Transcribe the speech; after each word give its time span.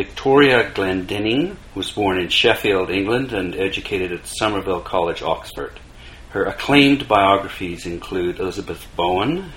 Victoria 0.00 0.70
Glendinning 0.72 1.58
was 1.74 1.90
born 1.90 2.18
in 2.18 2.30
Sheffield, 2.30 2.88
England, 2.88 3.34
and 3.34 3.54
educated 3.54 4.12
at 4.12 4.26
Somerville 4.26 4.80
College, 4.80 5.20
Oxford. 5.20 5.78
Her 6.30 6.46
acclaimed 6.46 7.06
biographies 7.06 7.84
include 7.84 8.40
Elizabeth 8.40 8.86
Bowen, 8.96 9.52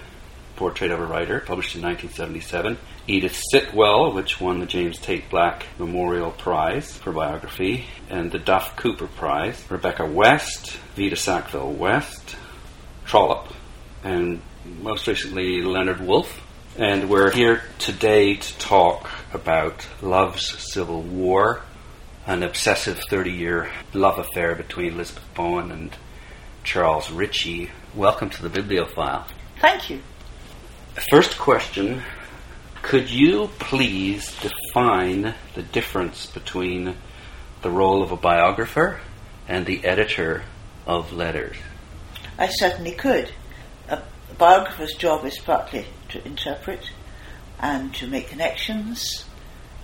Portrait 0.57 0.91
of 0.91 0.99
a 0.99 1.05
Writer, 1.05 1.39
published 1.39 1.75
in 1.75 1.81
1977, 1.83 2.77
Edith 3.07 3.41
Sitwell, 3.53 4.13
which 4.13 4.41
won 4.41 4.59
the 4.59 4.65
James 4.65 4.99
Tait 4.99 5.29
Black 5.29 5.65
Memorial 5.79 6.31
Prize 6.31 6.91
for 6.91 7.13
biography, 7.13 7.85
and 8.09 8.29
the 8.29 8.37
Duff 8.37 8.75
Cooper 8.75 9.07
Prize, 9.07 9.63
Rebecca 9.69 10.05
West, 10.05 10.73
Vita 10.97 11.15
Sackville 11.15 11.71
West, 11.71 12.35
Trollope, 13.05 13.47
and 14.03 14.41
most 14.81 15.07
recently 15.07 15.61
Leonard 15.61 16.01
Woolf. 16.01 16.41
And 16.75 17.09
we're 17.09 17.31
here 17.31 17.61
today 17.79 18.35
to 18.35 18.57
talk 18.57 19.09
about 19.33 19.87
Love's 20.01 20.71
Civil 20.71 21.01
War, 21.01 21.61
an 22.25 22.43
obsessive 22.43 23.01
30 23.09 23.31
year 23.31 23.69
love 23.93 24.19
affair 24.19 24.55
between 24.55 24.93
Elizabeth 24.93 25.23
Bowen 25.33 25.71
and 25.71 25.95
Charles 26.63 27.11
Ritchie. 27.11 27.69
Welcome 27.95 28.29
to 28.31 28.47
the 28.47 28.49
Bibliofile. 28.49 29.27
Thank 29.59 29.89
you. 29.89 30.01
First 31.09 31.37
question 31.37 32.03
Could 32.81 33.09
you 33.09 33.49
please 33.59 34.33
define 34.39 35.33
the 35.55 35.63
difference 35.63 36.27
between 36.27 36.95
the 37.61 37.71
role 37.71 38.03
of 38.03 38.11
a 38.11 38.17
biographer 38.17 38.99
and 39.47 39.65
the 39.65 39.83
editor 39.83 40.43
of 40.85 41.11
letters? 41.11 41.57
I 42.37 42.47
certainly 42.47 42.91
could. 42.91 43.31
A 43.89 44.01
biographer's 44.37 44.93
job 44.95 45.25
is 45.25 45.39
partly 45.39 45.85
to 46.09 46.25
interpret 46.25 46.89
and 47.59 47.93
to 47.95 48.07
make 48.07 48.29
connections, 48.29 49.25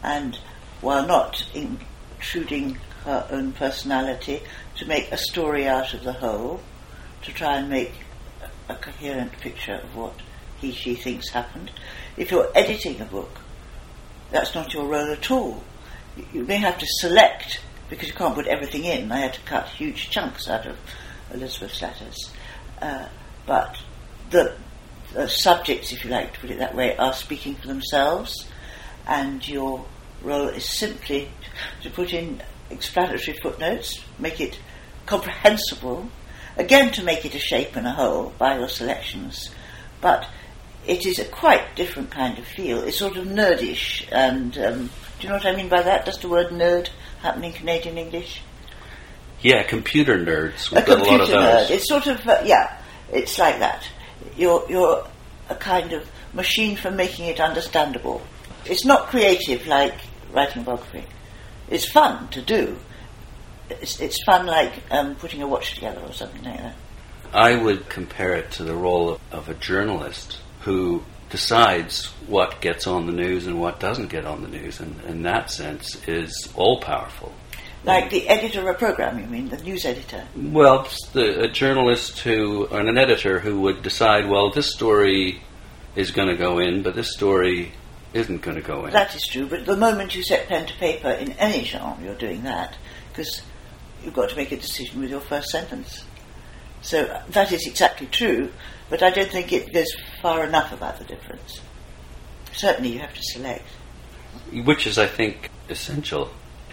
and 0.03 0.37
while 0.81 1.05
not 1.05 1.45
intruding 1.53 2.77
her 3.05 3.27
own 3.31 3.53
personality, 3.53 4.41
to 4.77 4.85
make 4.85 5.11
a 5.11 5.17
story 5.17 5.67
out 5.67 5.93
of 5.93 6.03
the 6.03 6.13
whole, 6.13 6.61
to 7.23 7.33
try 7.33 7.57
and 7.57 7.69
make 7.69 7.93
a 8.69 8.75
coherent 8.75 9.31
picture 9.39 9.75
of 9.83 9.95
what 9.95 10.13
he, 10.57 10.71
she 10.71 10.95
thinks 10.95 11.29
happened. 11.29 11.71
If 12.17 12.31
you're 12.31 12.51
editing 12.55 13.01
a 13.01 13.05
book, 13.05 13.39
that's 14.31 14.53
not 14.53 14.73
your 14.73 14.85
role 14.85 15.11
at 15.11 15.31
all. 15.31 15.63
You 16.33 16.43
may 16.43 16.57
have 16.57 16.77
to 16.77 16.85
select 16.87 17.61
because 17.89 18.07
you 18.07 18.13
can't 18.13 18.35
put 18.35 18.47
everything 18.47 18.85
in. 18.85 19.11
I 19.11 19.19
had 19.19 19.33
to 19.33 19.41
cut 19.41 19.67
huge 19.67 20.09
chunks 20.09 20.47
out 20.47 20.67
of 20.67 20.77
Elizabeth's 21.33 21.81
letters. 21.81 22.31
Uh, 22.81 23.07
but 23.45 23.77
the, 24.29 24.55
the, 25.13 25.27
subjects, 25.27 25.91
if 25.91 26.03
you 26.03 26.11
like 26.11 26.33
to 26.33 26.39
put 26.39 26.51
it 26.51 26.59
that 26.59 26.75
way, 26.75 26.95
are 26.97 27.13
speaking 27.13 27.55
for 27.55 27.67
themselves, 27.67 28.49
and 29.07 29.45
your 29.47 29.85
role 30.21 30.49
is 30.49 30.65
simply 30.65 31.29
to 31.81 31.89
put 31.89 32.13
in 32.13 32.41
explanatory 32.69 33.37
footnotes, 33.41 34.03
make 34.19 34.39
it 34.39 34.59
comprehensible, 35.05 36.09
again 36.57 36.91
to 36.91 37.03
make 37.03 37.25
it 37.25 37.35
a 37.35 37.39
shape 37.39 37.75
and 37.75 37.87
a 37.87 37.91
whole 37.91 38.33
by 38.37 38.57
your 38.57 38.69
selections, 38.69 39.49
but 40.01 40.27
it 40.85 41.05
is 41.05 41.19
a 41.19 41.25
quite 41.25 41.75
different 41.75 42.11
kind 42.11 42.37
of 42.37 42.45
feel. 42.45 42.81
It's 42.83 42.97
sort 42.97 43.17
of 43.17 43.25
nerdish, 43.25 44.07
and 44.11 44.57
um, 44.57 44.89
do 45.19 45.23
you 45.23 45.29
know 45.29 45.35
what 45.35 45.45
I 45.45 45.55
mean 45.55 45.69
by 45.69 45.81
that? 45.81 46.05
Does 46.05 46.17
the 46.19 46.29
word 46.29 46.47
nerd 46.47 46.89
happen 47.21 47.43
in 47.43 47.53
Canadian 47.53 47.97
English? 47.97 48.41
Yeah, 49.41 49.63
computer 49.63 50.17
nerds. 50.17 50.71
We've 50.71 50.81
a 50.81 50.85
computer 50.85 51.23
a 51.23 51.37
nerd. 51.37 51.69
It's 51.69 51.87
sort 51.87 52.07
of 52.07 52.25
uh, 52.27 52.41
yeah, 52.45 52.81
it's 53.11 53.37
like 53.37 53.59
that. 53.59 53.87
You're 54.37 54.65
you're 54.69 55.07
a 55.49 55.55
kind 55.55 55.93
of 55.93 56.09
machine 56.33 56.77
for 56.77 56.91
making 56.91 57.25
it 57.25 57.39
understandable. 57.39 58.21
It's 58.65 58.85
not 58.85 59.07
creative 59.07 59.65
like 59.67 59.95
writing 60.31 60.61
a 60.61 60.65
biography. 60.65 61.05
It's 61.69 61.89
fun 61.89 62.29
to 62.29 62.41
do. 62.41 62.77
It's, 63.69 63.99
it's 63.99 64.23
fun 64.23 64.45
like 64.45 64.73
um, 64.91 65.15
putting 65.15 65.41
a 65.41 65.47
watch 65.47 65.75
together 65.75 66.01
or 66.01 66.13
something 66.13 66.43
like 66.43 66.57
that. 66.57 66.75
I 67.33 67.55
would 67.55 67.89
compare 67.89 68.35
it 68.35 68.51
to 68.53 68.63
the 68.63 68.75
role 68.75 69.11
of, 69.11 69.21
of 69.31 69.49
a 69.49 69.53
journalist 69.53 70.39
who 70.61 71.03
decides 71.29 72.07
what 72.27 72.59
gets 72.59 72.87
on 72.87 73.05
the 73.05 73.11
news 73.11 73.45
and 73.45 73.59
what 73.59 73.79
doesn't 73.79 74.09
get 74.09 74.25
on 74.25 74.41
the 74.41 74.47
news, 74.47 74.79
and 74.79 74.99
in 75.05 75.21
that 75.23 75.51
sense 75.51 75.95
is 76.07 76.51
all 76.55 76.79
powerful. 76.79 77.33
Like 77.83 78.09
the 78.09 78.27
editor 78.27 78.59
of 78.61 78.67
a 78.67 78.73
program, 78.73 79.19
you 79.19 79.25
mean, 79.25 79.49
the 79.49 79.57
news 79.57 79.85
editor? 79.85 80.27
Well, 80.35 80.87
the, 81.13 81.43
a 81.43 81.47
journalist 81.47 82.19
who, 82.19 82.67
and 82.67 82.89
an 82.89 82.97
editor 82.97 83.39
who 83.39 83.61
would 83.61 83.81
decide, 83.83 84.29
well, 84.29 84.51
this 84.51 84.71
story 84.71 85.41
is 85.95 86.11
going 86.11 86.27
to 86.27 86.35
go 86.35 86.59
in, 86.59 86.83
but 86.83 86.95
this 86.95 87.13
story 87.13 87.71
isn't 88.13 88.41
going 88.41 88.57
to 88.57 88.61
go 88.61 88.85
in. 88.85 88.91
That 88.91 89.15
is 89.15 89.25
true, 89.25 89.47
but 89.47 89.65
the 89.65 89.77
moment 89.77 90.13
you 90.15 90.23
set 90.23 90.47
pen 90.47 90.67
to 90.67 90.73
paper 90.73 91.09
in 91.09 91.31
any 91.33 91.63
genre, 91.63 92.03
you're 92.03 92.15
doing 92.15 92.43
that, 92.43 92.77
because 93.09 93.41
you've 94.03 94.13
got 94.13 94.29
to 94.29 94.35
make 94.35 94.51
a 94.51 94.57
decision 94.57 94.99
with 94.99 95.09
your 95.09 95.21
first 95.21 95.49
sentence. 95.49 96.03
So 96.81 97.21
that 97.29 97.51
is 97.51 97.65
exactly 97.65 98.07
true, 98.07 98.51
but 98.89 99.03
I 99.03 99.09
don't 99.09 99.31
think 99.31 99.53
it 99.53 99.73
goes 99.73 99.91
far 100.21 100.43
enough 100.43 100.73
about 100.73 100.97
the 100.97 101.05
difference. 101.05 101.61
Certainly, 102.53 102.93
you 102.93 102.99
have 102.99 103.13
to 103.13 103.21
select. 103.21 103.65
Which 104.51 104.87
is, 104.87 104.97
I 104.97 105.05
think, 105.07 105.49
essential. 105.69 106.29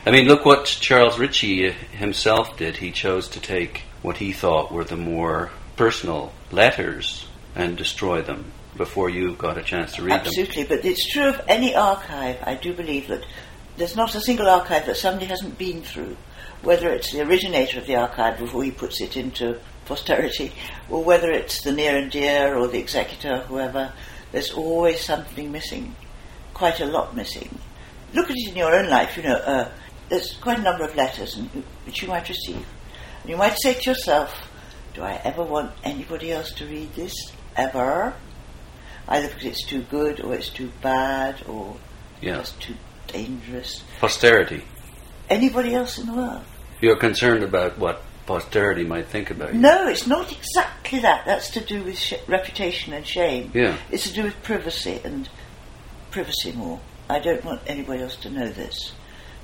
I 0.06 0.12
mean, 0.12 0.28
look 0.28 0.44
what 0.44 0.66
Charles 0.66 1.18
Ritchie 1.18 1.68
himself 1.70 2.56
did. 2.56 2.76
He 2.76 2.92
chose 2.92 3.28
to 3.30 3.40
take 3.40 3.82
what 4.02 4.18
he 4.18 4.30
thought 4.30 4.70
were 4.70 4.84
the 4.84 4.96
more 4.96 5.50
personal 5.74 6.32
letters 6.52 7.26
and 7.56 7.76
destroy 7.76 8.22
them 8.22 8.52
before 8.76 9.10
you 9.10 9.34
got 9.34 9.58
a 9.58 9.64
chance 9.64 9.94
to 9.94 10.02
read 10.02 10.12
Absolutely, 10.12 10.62
them. 10.62 10.62
Absolutely, 10.62 10.76
but 10.76 10.84
it's 10.84 11.12
true 11.12 11.28
of 11.28 11.40
any 11.48 11.74
archive. 11.74 12.38
I 12.44 12.54
do 12.54 12.72
believe 12.72 13.08
that 13.08 13.26
there's 13.76 13.96
not 13.96 14.14
a 14.14 14.20
single 14.20 14.48
archive 14.48 14.86
that 14.86 14.96
somebody 14.96 15.26
hasn't 15.26 15.58
been 15.58 15.82
through, 15.82 16.16
whether 16.62 16.88
it's 16.90 17.10
the 17.10 17.22
originator 17.22 17.80
of 17.80 17.88
the 17.88 17.96
archive 17.96 18.38
before 18.38 18.62
he 18.62 18.70
puts 18.70 19.00
it 19.00 19.16
into 19.16 19.58
posterity, 19.86 20.52
or 20.88 21.02
whether 21.02 21.32
it's 21.32 21.62
the 21.62 21.72
near 21.72 21.96
and 21.96 22.12
dear 22.12 22.56
or 22.56 22.68
the 22.68 22.78
executor, 22.78 23.38
whoever, 23.48 23.92
there's 24.30 24.52
always 24.52 25.00
something 25.00 25.50
missing, 25.50 25.96
quite 26.54 26.78
a 26.78 26.86
lot 26.86 27.16
missing. 27.16 27.58
Look 28.14 28.30
at 28.30 28.36
it 28.36 28.50
in 28.50 28.56
your 28.56 28.72
own 28.72 28.88
life, 28.88 29.16
you 29.16 29.24
know, 29.24 29.34
uh, 29.34 29.68
there's 30.08 30.34
quite 30.36 30.58
a 30.58 30.62
number 30.62 30.84
of 30.84 30.94
letters 30.94 31.36
and, 31.36 31.48
which 31.84 32.02
you 32.02 32.08
might 32.08 32.28
receive. 32.28 32.64
And 33.22 33.30
you 33.30 33.36
might 33.36 33.58
say 33.58 33.74
to 33.74 33.90
yourself, 33.90 34.48
do 34.94 35.02
I 35.02 35.20
ever 35.24 35.42
want 35.42 35.72
anybody 35.84 36.32
else 36.32 36.52
to 36.54 36.66
read 36.66 36.94
this? 36.94 37.14
Ever? 37.56 38.14
Either 39.08 39.28
because 39.28 39.44
it's 39.44 39.64
too 39.64 39.82
good 39.82 40.20
or 40.20 40.34
it's 40.34 40.48
too 40.48 40.70
bad 40.82 41.42
or 41.46 41.76
yeah. 42.20 42.38
just 42.38 42.60
too 42.60 42.74
dangerous. 43.06 43.82
Posterity. 44.00 44.62
Anybody 45.28 45.74
else 45.74 45.98
in 45.98 46.06
the 46.06 46.14
world? 46.14 46.44
You're 46.80 46.96
concerned 46.96 47.42
about 47.42 47.78
what 47.78 48.02
posterity 48.26 48.84
might 48.84 49.06
think 49.08 49.30
about 49.30 49.54
you. 49.54 49.60
No, 49.60 49.88
it's 49.88 50.06
not 50.06 50.30
exactly 50.32 51.00
that. 51.00 51.24
That's 51.26 51.50
to 51.50 51.60
do 51.60 51.84
with 51.84 51.98
sh- 51.98 52.14
reputation 52.26 52.92
and 52.92 53.06
shame. 53.06 53.50
Yeah. 53.54 53.76
It's 53.90 54.08
to 54.08 54.14
do 54.14 54.24
with 54.24 54.42
privacy 54.42 55.00
and 55.04 55.28
privacy 56.10 56.52
more. 56.52 56.80
I 57.08 57.20
don't 57.20 57.44
want 57.44 57.62
anybody 57.66 58.02
else 58.02 58.16
to 58.16 58.30
know 58.30 58.48
this 58.48 58.92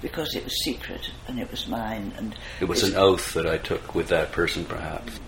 because 0.03 0.35
it 0.35 0.45
was 0.45 0.63
secret 0.65 1.11
and 1.29 1.39
it 1.39 1.51
was 1.51 1.67
mine. 1.67 2.13
And 2.19 2.35
it 2.61 2.67
was 2.67 2.83
an 2.83 2.97
oath 2.97 3.33
that 3.35 3.47
I 3.47 3.59
took 3.59 3.95
with 3.95 4.09
that 4.09 4.33
person, 4.33 4.65
perhaps. 4.65 5.19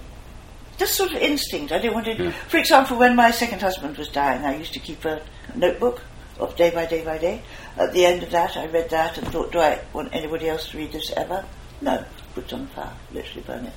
Just 0.77 0.97
sort 0.97 1.13
of 1.13 1.19
instinct. 1.19 1.73
I 1.73 1.79
didn't 1.79 1.95
want 1.95 2.07
to. 2.07 2.25
Yeah. 2.25 2.31
For 2.49 2.59
example, 2.59 2.99
when 2.99 3.17
my 3.17 3.31
second 3.31 3.61
husband 3.61 3.97
was 3.97 4.09
dying, 4.09 4.45
I 4.45 4.57
used 4.57 4.73
to 4.75 4.81
keep 4.81 5.05
a 5.05 5.23
notebook 5.55 6.03
of 6.39 6.57
day 6.57 6.71
by 6.71 6.85
day 6.85 7.05
by 7.05 7.17
day. 7.17 7.43
At 7.77 7.93
the 7.93 8.05
end 8.05 8.25
of 8.25 8.31
that, 8.33 8.57
I 8.57 8.67
read 8.67 8.91
that 8.91 9.17
and 9.17 9.27
thought, 9.29 9.53
do 9.53 9.61
I 9.61 9.81
want 9.93 10.13
anybody 10.13 10.49
else 10.49 10.69
to 10.71 10.79
read 10.79 10.93
this 10.93 11.13
ever? 11.13 11.45
No 11.81 12.05
put 12.35 12.45
it 12.45 12.53
on 12.53 12.67
fire, 12.69 12.93
literally 13.13 13.43
burn 13.43 13.65
it. 13.65 13.73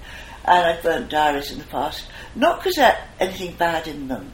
And 0.46 0.66
I've 0.66 0.84
burnt 0.84 1.09
diaries 1.09 1.52
in 1.52 1.59
the 1.59 1.66
past, 1.66 2.06
not 2.35 2.59
because 2.59 2.75
there's 2.75 2.96
anything 3.19 3.53
bad 3.56 3.88
in 3.88 4.08
them, 4.08 4.31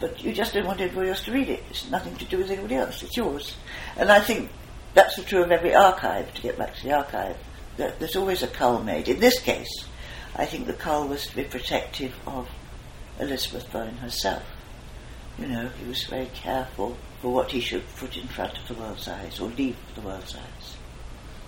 but 0.00 0.22
you 0.22 0.32
just 0.32 0.54
don't 0.54 0.66
want 0.66 0.80
anybody 0.80 1.10
else 1.10 1.24
to 1.24 1.32
read 1.32 1.48
it. 1.48 1.62
It's 1.70 1.90
nothing 1.90 2.16
to 2.16 2.24
do 2.24 2.38
with 2.38 2.50
anybody 2.50 2.76
else, 2.76 3.02
it's 3.02 3.16
yours. 3.16 3.56
And 3.96 4.10
I 4.10 4.20
think 4.20 4.50
that's 4.98 5.22
true 5.24 5.44
of 5.44 5.52
every 5.52 5.74
archive, 5.74 6.34
to 6.34 6.42
get 6.42 6.58
back 6.58 6.74
to 6.74 6.82
the 6.82 6.92
archive. 6.92 7.36
There's 7.76 8.16
always 8.16 8.42
a 8.42 8.48
cull 8.48 8.82
made. 8.82 9.08
In 9.08 9.20
this 9.20 9.38
case, 9.38 9.84
I 10.34 10.44
think 10.44 10.66
the 10.66 10.72
cull 10.72 11.06
was 11.06 11.26
to 11.28 11.36
be 11.36 11.44
protective 11.44 12.12
of 12.26 12.48
Elizabeth 13.20 13.70
Bowen 13.70 13.96
herself. 13.98 14.42
You 15.38 15.46
know, 15.46 15.68
he 15.68 15.88
was 15.88 16.02
very 16.04 16.28
careful 16.34 16.96
for 17.22 17.32
what 17.32 17.52
he 17.52 17.60
should 17.60 17.84
put 17.96 18.16
in 18.16 18.26
front 18.26 18.58
of 18.58 18.66
the 18.66 18.74
world's 18.74 19.06
eyes 19.06 19.38
or 19.38 19.48
leave 19.50 19.76
the 19.94 20.00
world's 20.00 20.34
eyes. 20.34 20.76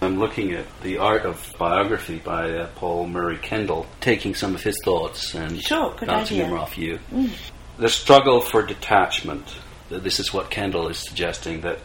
I'm 0.01 0.21
looking 0.21 0.53
at 0.53 0.67
the 0.83 0.99
art 0.99 1.27
of 1.27 1.53
biography 1.59 2.19
by 2.19 2.51
uh, 2.51 2.69
Paul 2.77 3.09
Murray 3.09 3.37
Kendall, 3.37 3.87
taking 4.01 4.37
some 4.37 4.55
of 4.55 4.63
his 4.63 4.79
thoughts 4.85 5.35
and 5.35 5.61
sure, 5.61 5.95
bouncing 6.07 6.39
idea. 6.39 6.51
them 6.51 6.59
off 6.59 6.79
you. 6.79 7.01
Mm. 7.13 7.31
The 7.79 7.89
struggle 7.89 8.41
for 8.41 8.63
detachment. 8.63 9.45
This 9.91 10.21
is 10.21 10.33
what 10.33 10.51
Kendall 10.51 10.87
is 10.87 10.99
suggesting 10.99 11.63
that 11.63 11.81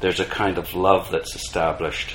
there's 0.00 0.20
a 0.20 0.24
kind 0.24 0.58
of 0.58 0.74
love 0.74 1.10
that's 1.10 1.34
established 1.34 2.14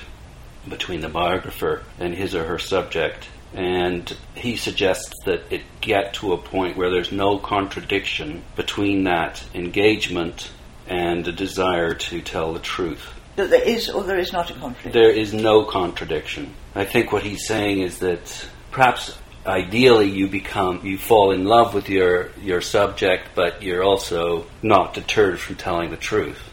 between 0.68 1.02
the 1.02 1.10
biographer 1.10 1.84
and 2.00 2.14
his 2.14 2.36
or 2.36 2.46
her 2.46 2.60
subject. 2.60 3.28
And 3.54 4.16
he 4.36 4.56
suggests 4.56 5.14
that 5.26 5.52
it 5.52 5.64
get 5.82 6.14
to 6.16 6.34
a 6.34 6.38
point 6.38 6.78
where 6.78 6.90
there's 6.90 7.12
no 7.12 7.38
contradiction 7.38 8.44
between 8.56 9.04
that 9.06 9.44
engagement 9.54 10.52
and 10.88 11.28
a 11.28 11.32
desire 11.32 11.94
to 11.94 12.22
tell 12.22 12.54
the 12.54 12.60
truth 12.60 13.14
That 13.36 13.50
there 13.50 13.64
is 13.64 13.90
or 13.90 14.04
there 14.04 14.20
is 14.20 14.34
not 14.34 14.50
a 14.50 14.54
conflict. 14.54 14.94
There 14.94 15.10
is 15.10 15.34
no 15.34 15.64
contradiction. 15.64 16.54
I 16.76 16.86
think 16.86 17.12
what 17.12 17.24
he's 17.24 17.46
saying 17.46 17.82
is 17.82 18.00
that 18.00 18.48
perhaps 18.72 19.18
ideally 19.46 20.10
you 20.10 20.28
become 20.28 20.86
you 20.86 20.98
fall 20.98 21.32
in 21.32 21.46
love 21.46 21.74
with 21.74 21.90
your 21.90 22.32
your 22.42 22.62
subject, 22.62 23.30
but 23.36 23.64
you're 23.64 23.84
also 23.84 24.46
not 24.62 24.94
deterred 24.94 25.40
from 25.40 25.56
telling 25.56 25.92
the 25.92 25.98
truth. 25.98 26.51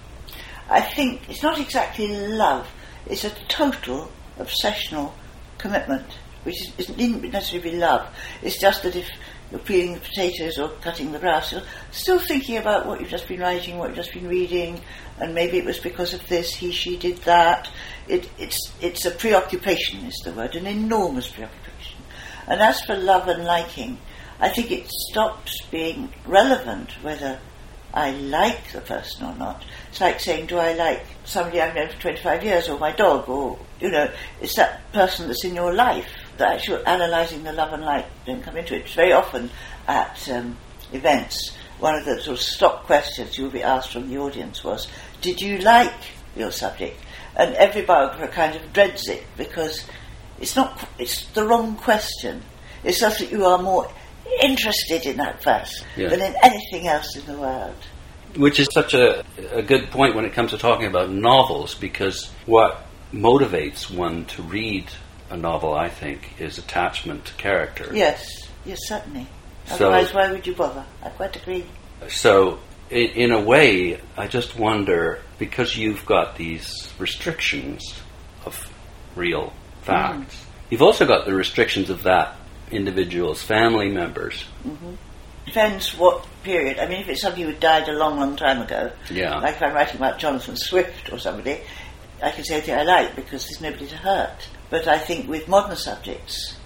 I 0.69 0.81
think 0.81 1.29
it's 1.29 1.43
not 1.43 1.59
exactly 1.59 2.09
love; 2.09 2.69
it's 3.06 3.25
a 3.25 3.31
total 3.49 4.11
obsessional 4.38 5.12
commitment, 5.59 6.06
which 6.44 6.61
is, 6.61 6.73
isn't 6.79 7.23
necessarily 7.32 7.70
be 7.70 7.76
love. 7.76 8.06
It's 8.43 8.59
just 8.59 8.82
that 8.82 8.94
if 8.97 9.09
you're 9.50 9.61
peeling 9.61 9.94
the 9.94 10.00
potatoes 10.00 10.59
or 10.59 10.69
cutting 10.81 11.12
the 11.12 11.19
grass, 11.19 11.53
you're 11.53 11.62
still 11.91 12.19
thinking 12.19 12.59
about 12.59 12.87
what 12.87 13.00
you've 13.00 13.09
just 13.09 13.29
been 13.29 13.41
writing, 13.41 13.79
what 13.79 13.88
you've 13.88 13.97
just 13.97 14.12
been 14.12 14.29
reading, 14.29 14.81
and 15.20 15.35
maybe 15.35 15.59
it 15.59 15.65
was 15.65 15.79
because 15.79 16.12
of 16.12 16.26
this, 16.29 16.55
he, 16.55 16.70
she 16.70 16.97
did 16.97 17.17
that. 17.19 17.70
It, 18.06 18.29
it's, 18.38 18.73
it's 18.81 19.06
a 19.06 19.11
preoccupation, 19.11 20.05
is 20.05 20.20
the 20.25 20.32
word, 20.32 20.55
an 20.55 20.67
enormous 20.67 21.29
preoccupation. 21.29 22.03
And 22.47 22.61
as 22.61 22.81
for 22.82 22.97
love 22.97 23.29
and 23.29 23.44
liking, 23.44 23.99
I 24.41 24.49
think 24.50 24.70
it 24.70 24.88
stops 24.88 25.62
being 25.70 26.12
relevant 26.26 26.93
whether 27.03 27.41
I 27.93 28.11
like 28.11 28.73
the 28.73 28.81
person 28.81 29.26
or 29.26 29.35
not. 29.35 29.64
It's 29.90 30.00
like 30.00 30.20
saying, 30.20 30.46
do 30.46 30.58
I 30.58 30.75
like 30.75 31.05
somebody 31.25 31.61
I've 31.61 31.75
known 31.75 31.88
for 31.88 32.00
25 32.00 32.44
years 32.44 32.69
or 32.69 32.79
my 32.79 32.93
dog 32.93 33.29
or, 33.29 33.58
you 33.81 33.90
know, 33.90 34.11
it's 34.40 34.56
that 34.56 34.93
person 34.93 35.26
that's 35.26 35.44
in 35.44 35.55
your 35.55 35.73
life. 35.73 36.06
The 36.37 36.49
actual 36.49 36.82
analysing 36.87 37.44
the 37.44 37.52
love 37.52 37.73
and 37.73 37.85
like 37.85 38.06
don't 38.26 38.43
come 38.43 38.56
into 38.56 38.75
it. 38.75 38.82
It's 38.82 38.94
very 38.94 39.12
often 39.12 39.50
at 39.87 40.29
um, 40.29 40.56
events, 40.93 41.56
one 41.79 41.94
of 41.94 42.05
the 42.05 42.20
sort 42.20 42.38
of 42.38 42.43
stock 42.43 42.85
questions 42.85 43.38
you 43.38 43.44
will 43.44 43.50
be 43.50 43.62
asked 43.62 43.93
from 43.93 44.08
the 44.08 44.19
audience 44.19 44.62
was, 44.62 44.88
did 45.20 45.41
you 45.41 45.58
like 45.58 45.94
your 46.37 46.50
subject? 46.50 47.00
And 47.37 47.55
every 47.55 47.82
biographer 47.82 48.29
kind 48.29 48.55
of 48.55 48.73
dreads 48.73 49.08
it 49.08 49.25
because 49.37 49.87
it's 50.41 50.56
not, 50.56 50.88
it's 50.99 51.26
the 51.26 51.44
wrong 51.44 51.76
question. 51.76 52.43
It's 52.84 53.00
just 53.00 53.20
that 53.20 53.32
you 53.32 53.44
are 53.44 53.61
more 53.61 53.91
interested 54.43 55.06
in 55.06 55.17
that 55.19 55.43
verse 55.43 55.85
yeah. 55.96 56.08
than 56.08 56.20
in 56.20 56.35
anything 56.43 56.87
else 56.87 57.17
in 57.17 57.26
the 57.26 57.38
world. 57.38 57.76
Which 58.37 58.61
is 58.61 58.69
such 58.73 58.94
a, 58.94 59.25
a 59.52 59.62
good 59.62 59.90
point 59.90 60.14
when 60.14 60.25
it 60.25 60.32
comes 60.32 60.50
to 60.50 60.58
talking 60.58 60.87
about 60.87 61.11
novels, 61.11 61.75
because 61.75 62.31
what 62.46 62.87
motivates 63.12 63.90
one 63.90 64.26
to 64.26 64.43
read 64.43 64.87
a 65.31 65.37
novel, 65.37 65.75
I 65.75 65.88
think, 65.88 66.40
is 66.40 66.58
attachment 66.58 67.26
to 67.26 67.35
character. 67.35 67.90
Yes, 67.93 68.49
yes, 68.64 68.79
certainly. 68.87 69.26
Otherwise, 69.70 70.08
so, 70.08 70.14
why 70.14 70.32
would 70.32 70.46
you 70.46 70.55
bother? 70.55 70.84
I 71.02 71.11
quite 71.11 71.37
agree. 71.37 71.67
So, 72.08 72.61
in, 72.91 73.11
in 73.11 73.32
a 73.32 73.41
way, 73.41 74.00
I 74.17 74.26
just 74.26 74.58
wonder 74.58 75.20
because 75.38 75.76
you've 75.76 76.05
got 76.06 76.37
these 76.37 76.93
restrictions 76.99 78.00
of 78.44 78.70
real 79.14 79.52
facts, 79.82 80.34
mm. 80.34 80.70
you've 80.70 80.82
also 80.82 81.06
got 81.06 81.26
the 81.26 81.34
restrictions 81.34 81.91
of 81.91 82.02
that 82.05 82.37
individuals, 82.70 83.43
family 83.43 83.91
members. 83.91 84.44
Mm-hmm. 84.67 84.94
Depends 85.47 85.97
what 85.97 86.26
period. 86.43 86.79
I 86.79 86.87
mean, 86.87 87.00
if 87.00 87.09
it's 87.09 87.23
somebody 87.23 87.43
who 87.43 87.55
died 87.55 87.88
a 87.88 87.93
long, 87.93 88.19
long 88.19 88.37
time 88.37 88.61
ago, 88.61 88.93
yeah. 89.11 89.38
like 89.38 89.56
if 89.56 89.62
I'm 89.62 89.75
writing 89.75 89.97
about 89.97 90.19
Jonathan 90.19 90.56
Swift 90.56 91.11
or 91.11 91.19
somebody, 91.19 91.61
I 92.23 92.31
can 92.31 92.44
say 92.44 92.56
anything 92.56 92.75
I 92.75 92.82
like 92.82 93.17
because 93.17 93.47
there's 93.47 93.61
nobody 93.61 93.87
to 93.87 93.97
hurt. 93.97 94.49
But 94.70 94.87
I 94.87 94.99
think 94.99 95.29
with 95.29 95.49
modern 95.49 95.76
subjects, 95.76 96.56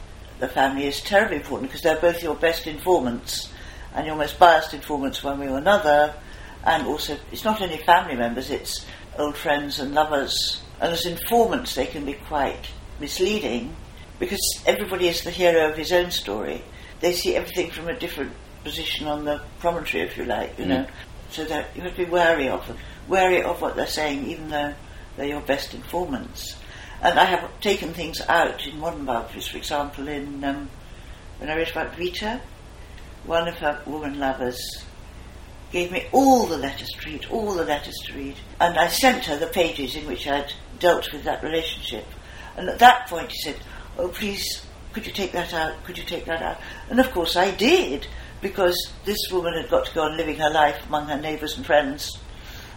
the 0.40 0.48
family 0.48 0.86
is 0.86 1.00
terribly 1.00 1.36
important 1.36 1.70
because 1.70 1.82
they're 1.82 2.00
both 2.00 2.22
your 2.22 2.34
best 2.34 2.66
informants 2.66 3.52
and 3.94 4.06
your 4.06 4.16
most 4.16 4.38
biased 4.38 4.74
informants 4.74 5.22
one 5.22 5.38
way 5.38 5.48
or 5.48 5.58
another. 5.58 6.14
And 6.64 6.86
also, 6.86 7.16
it's 7.30 7.44
not 7.44 7.60
only 7.60 7.76
family 7.76 8.16
members, 8.16 8.50
it's 8.50 8.86
old 9.18 9.36
friends 9.36 9.78
and 9.78 9.94
lovers. 9.94 10.62
And 10.80 10.92
as 10.92 11.06
informants, 11.06 11.74
they 11.74 11.86
can 11.86 12.04
be 12.04 12.14
quite 12.14 12.68
misleading 12.98 13.76
because 14.22 14.62
everybody 14.66 15.08
is 15.08 15.24
the 15.24 15.32
hero 15.32 15.68
of 15.68 15.76
his 15.76 15.90
own 15.90 16.08
story. 16.12 16.62
They 17.00 17.12
see 17.12 17.34
everything 17.34 17.72
from 17.72 17.88
a 17.88 17.98
different 17.98 18.30
position 18.62 19.08
on 19.08 19.24
the 19.24 19.42
promontory, 19.58 20.04
if 20.04 20.16
you 20.16 20.26
like, 20.26 20.56
you 20.60 20.64
mm. 20.64 20.68
know. 20.68 20.86
So 21.30 21.44
that 21.46 21.74
you 21.74 21.82
have 21.82 21.96
to 21.96 22.04
be 22.04 22.08
wary 22.08 22.48
of 22.48 22.64
them, 22.68 22.76
wary 23.08 23.42
of 23.42 23.60
what 23.60 23.74
they're 23.74 23.84
saying, 23.84 24.28
even 24.28 24.48
though 24.48 24.74
they're 25.16 25.26
your 25.26 25.40
best 25.40 25.74
informants. 25.74 26.54
And 27.02 27.18
I 27.18 27.24
have 27.24 27.60
taken 27.60 27.94
things 27.94 28.20
out 28.20 28.64
in 28.64 28.78
modern 28.78 29.06
biographies, 29.06 29.48
for 29.48 29.56
example, 29.56 30.06
in 30.06 30.44
um, 30.44 30.70
when 31.38 31.50
I 31.50 31.56
wrote 31.56 31.72
about 31.72 31.96
Vita, 31.98 32.40
one 33.24 33.48
of 33.48 33.56
her 33.56 33.82
woman 33.86 34.20
lovers 34.20 34.84
gave 35.72 35.90
me 35.90 36.06
all 36.12 36.46
the 36.46 36.58
letters 36.58 36.90
to 36.90 37.10
read, 37.10 37.26
all 37.28 37.54
the 37.54 37.64
letters 37.64 37.96
to 38.06 38.12
read, 38.12 38.36
and 38.60 38.78
I 38.78 38.86
sent 38.86 39.24
her 39.24 39.36
the 39.36 39.48
pages 39.48 39.96
in 39.96 40.06
which 40.06 40.28
I'd 40.28 40.52
dealt 40.78 41.12
with 41.12 41.24
that 41.24 41.42
relationship. 41.42 42.06
And 42.56 42.68
at 42.68 42.78
that 42.78 43.08
point, 43.08 43.32
he 43.32 43.38
said, 43.38 43.56
oh, 43.98 44.08
please, 44.08 44.64
could 44.92 45.06
you 45.06 45.12
take 45.12 45.32
that 45.32 45.52
out? 45.52 45.84
Could 45.84 45.98
you 45.98 46.04
take 46.04 46.24
that 46.26 46.42
out? 46.42 46.58
And 46.90 47.00
of 47.00 47.10
course 47.12 47.36
I 47.36 47.50
did, 47.50 48.06
because 48.40 48.92
this 49.04 49.18
woman 49.30 49.54
had 49.54 49.70
got 49.70 49.86
to 49.86 49.94
go 49.94 50.02
on 50.02 50.16
living 50.16 50.36
her 50.36 50.50
life 50.50 50.86
among 50.86 51.08
her 51.08 51.20
neighbours 51.20 51.56
and 51.56 51.64
friends 51.64 52.18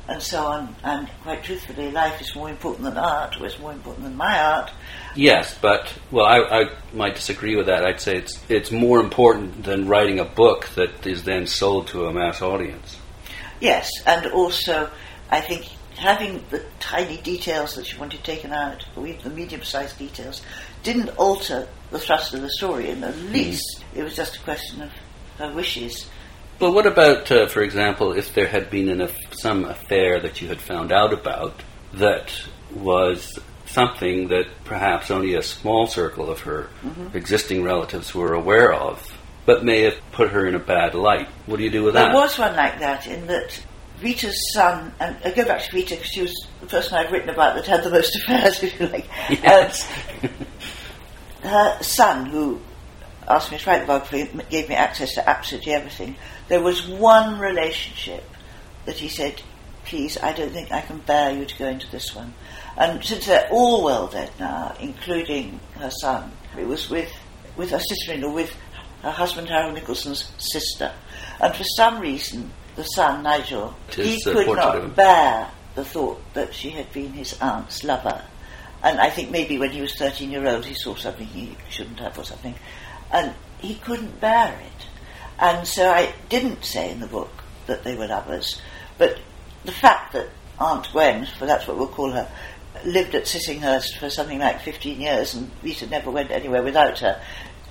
and 0.07 0.21
so 0.21 0.45
on. 0.45 0.75
And 0.83 1.09
quite 1.23 1.43
truthfully, 1.43 1.91
life 1.91 2.21
is 2.21 2.35
more 2.35 2.49
important 2.49 2.83
than 2.83 2.97
art, 2.97 3.39
or 3.39 3.45
it's 3.45 3.59
more 3.59 3.71
important 3.71 4.03
than 4.03 4.15
my 4.15 4.39
art. 4.39 4.71
Yes, 5.15 5.57
but 5.61 5.93
well, 6.11 6.25
I, 6.25 6.39
I, 6.39 6.65
might 6.93 7.15
disagree 7.15 7.55
with 7.55 7.67
that. 7.67 7.85
I'd 7.85 8.01
say 8.01 8.17
it's 8.17 8.39
it's 8.49 8.71
more 8.71 8.99
important 8.99 9.63
than 9.63 9.87
writing 9.87 10.19
a 10.19 10.25
book 10.25 10.67
that 10.75 11.07
is 11.07 11.23
then 11.23 11.47
sold 11.47 11.87
to 11.87 12.05
a 12.05 12.13
mass 12.13 12.41
audience. 12.41 12.97
Yes, 13.61 13.89
and 14.05 14.27
also 14.27 14.89
I 15.31 15.41
think 15.41 15.65
having 15.95 16.43
the 16.49 16.63
tiny 16.79 17.17
details 17.17 17.75
that 17.75 17.85
she 17.85 17.97
wanted 17.97 18.23
taken 18.23 18.51
out, 18.51 18.85
or 18.95 19.07
even 19.07 19.23
the 19.23 19.29
medium-sized 19.29 19.97
details, 19.97 20.41
didn't 20.85 21.09
alter 21.17 21.67
the 21.91 21.99
thrust 21.99 22.33
of 22.33 22.41
the 22.41 22.49
story 22.49 22.89
in 22.89 23.01
the 23.01 23.11
hmm. 23.11 23.33
least. 23.33 23.83
Mm. 23.93 23.99
It 23.99 24.03
was 24.03 24.15
just 24.15 24.37
a 24.37 24.39
question 24.39 24.81
of 24.81 24.91
her 25.37 25.51
wishes. 25.53 26.07
But 26.57 26.71
what 26.71 26.85
about, 26.85 27.29
uh, 27.29 27.47
for 27.47 27.61
example, 27.61 28.13
if 28.13 28.33
there 28.33 28.47
had 28.47 28.69
been 28.69 28.87
an, 28.87 29.09
some 29.31 29.65
affair 29.65 30.21
that 30.21 30.41
you 30.41 30.47
had 30.47 30.61
found 30.61 30.93
out 30.93 31.11
about 31.11 31.61
that 31.95 32.31
was 32.73 33.37
something 33.65 34.29
that 34.29 34.45
perhaps 34.63 35.11
only 35.11 35.35
a 35.35 35.41
small 35.41 35.87
circle 35.87 36.29
of 36.29 36.41
her 36.41 36.69
mm-hmm. 36.81 37.17
existing 37.17 37.63
relatives 37.63 38.15
were 38.15 38.33
aware 38.33 38.73
of, 38.73 39.17
but 39.45 39.65
may 39.65 39.81
have 39.81 39.97
put 40.13 40.29
her 40.29 40.45
in 40.45 40.55
a 40.55 40.59
bad 40.59 40.95
light? 40.95 41.27
What 41.45 41.57
do 41.57 41.63
you 41.63 41.71
do 41.71 41.83
with 41.83 41.93
there 41.93 42.03
that? 42.03 42.11
There 42.11 42.21
was 42.21 42.39
one 42.39 42.55
like 42.55 42.79
that 42.79 43.05
in 43.07 43.27
that 43.27 43.61
Vita's 43.97 44.53
son, 44.53 44.93
and 44.99 45.17
I 45.25 45.31
go 45.31 45.45
back 45.45 45.63
to 45.63 45.71
Vita 45.71 45.95
because 45.95 46.07
she 46.09 46.21
was 46.21 46.47
the 46.61 46.67
person 46.67 46.97
I've 46.97 47.11
written 47.11 47.29
about 47.29 47.55
that 47.55 47.65
had 47.65 47.83
the 47.83 47.89
most 47.89 48.15
affairs, 48.23 48.63
if 48.63 48.79
you 48.79 48.87
like. 48.87 49.07
Yes. 49.29 49.89
Um, 50.23 50.29
her 51.45 51.81
son, 51.81 52.25
who 52.27 52.59
asked 53.27 53.51
me 53.51 53.57
to 53.57 53.69
write 53.69 53.81
the 53.81 53.87
biography, 53.87 54.29
gave 54.49 54.69
me 54.69 54.75
access 54.75 55.13
to 55.15 55.27
absolutely 55.27 55.73
everything. 55.73 56.15
There 56.47 56.61
was 56.61 56.87
one 56.87 57.39
relationship 57.39 58.23
that 58.85 58.97
he 58.97 59.07
said, 59.07 59.41
please, 59.85 60.17
I 60.17 60.33
don't 60.33 60.51
think 60.51 60.71
I 60.71 60.81
can 60.81 60.99
bear 60.99 61.31
you 61.31 61.45
to 61.45 61.57
go 61.57 61.67
into 61.67 61.89
this 61.91 62.13
one. 62.15 62.33
And 62.77 63.03
since 63.03 63.25
they're 63.25 63.47
all 63.51 63.83
well 63.83 64.07
dead 64.07 64.31
now, 64.39 64.75
including 64.79 65.59
her 65.75 65.89
son, 65.89 66.31
it 66.57 66.67
was 66.67 66.89
with, 66.89 67.11
with 67.55 67.71
her 67.71 67.79
sister-in-law, 67.79 68.33
with 68.33 68.55
her 69.01 69.11
husband 69.11 69.47
Harold 69.49 69.75
Nicolson's 69.75 70.31
sister. 70.37 70.91
And 71.39 71.55
for 71.55 71.63
some 71.63 71.99
reason, 71.99 72.51
the 72.75 72.83
son, 72.83 73.23
Nigel, 73.23 73.73
he 73.91 74.21
could 74.23 74.47
not 74.47 74.95
bear 74.95 75.49
the 75.75 75.85
thought 75.85 76.21
that 76.33 76.53
she 76.53 76.69
had 76.69 76.91
been 76.91 77.13
his 77.13 77.39
aunt's 77.41 77.83
lover. 77.83 78.23
And 78.85 78.99
I 78.99 79.09
think 79.09 79.31
maybe 79.31 79.57
when 79.57 79.71
he 79.71 79.81
was 79.81 79.95
13 79.95 80.29
year 80.29 80.47
old, 80.47 80.63
he 80.63 80.75
saw 80.75 80.93
something 80.93 81.25
he 81.25 81.57
shouldn't 81.69 81.99
have 81.99 82.17
or 82.19 82.23
something. 82.23 82.53
And 83.11 83.33
he 83.57 83.75
couldn't 83.75 84.21
bear 84.21 84.53
it. 84.53 84.87
And 85.39 85.67
so 85.67 85.89
I 85.89 86.13
didn't 86.29 86.63
say 86.63 86.91
in 86.91 86.99
the 86.99 87.07
book 87.07 87.31
that 87.65 87.83
they 87.83 87.95
were 87.95 88.07
lovers. 88.07 88.61
But 88.99 89.19
the 89.65 89.71
fact 89.71 90.13
that 90.13 90.29
Aunt 90.59 90.87
Gwen, 90.91 91.25
for 91.25 91.47
that's 91.47 91.67
what 91.67 91.77
we'll 91.77 91.87
call 91.87 92.11
her, 92.11 92.31
lived 92.85 93.15
at 93.15 93.23
Sissinghurst 93.23 93.97
for 93.97 94.11
something 94.11 94.37
like 94.37 94.61
15 94.61 95.01
years 95.01 95.33
and 95.33 95.51
Vita 95.63 95.87
never 95.87 96.11
went 96.11 96.29
anywhere 96.29 96.61
without 96.61 96.99
her, 96.99 97.19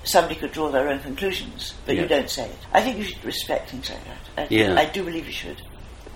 somebody 0.03 0.35
could 0.35 0.51
draw 0.51 0.69
their 0.69 0.89
own 0.89 0.99
conclusions, 0.99 1.75
but 1.85 1.95
yeah. 1.95 2.01
you 2.01 2.07
don't 2.09 2.29
say 2.29 2.45
it. 2.49 2.57
I 2.73 2.81
think 2.81 2.97
you 2.97 3.05
should 3.05 3.23
respect 3.23 3.71
things 3.71 3.89
like 3.89 4.03
that. 4.03 4.51
I, 4.51 4.53
yeah. 4.53 4.75
I 4.77 4.85
do 4.85 5.03
believe 5.03 5.25
you 5.25 5.31
should. 5.31 5.61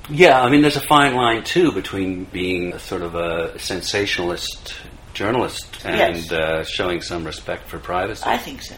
Yeah, 0.09 0.41
I 0.41 0.49
mean, 0.49 0.61
there's 0.61 0.75
a 0.75 0.81
fine 0.81 1.15
line 1.15 1.43
too 1.43 1.71
between 1.71 2.25
being 2.25 2.73
a 2.73 2.79
sort 2.79 3.01
of 3.01 3.15
a 3.15 3.57
sensationalist 3.59 4.75
journalist 5.13 5.85
and 5.85 6.17
yes. 6.17 6.31
uh, 6.31 6.63
showing 6.63 7.01
some 7.01 7.23
respect 7.23 7.67
for 7.67 7.77
privacy. 7.79 8.23
I 8.25 8.37
think 8.37 8.61
so. 8.61 8.75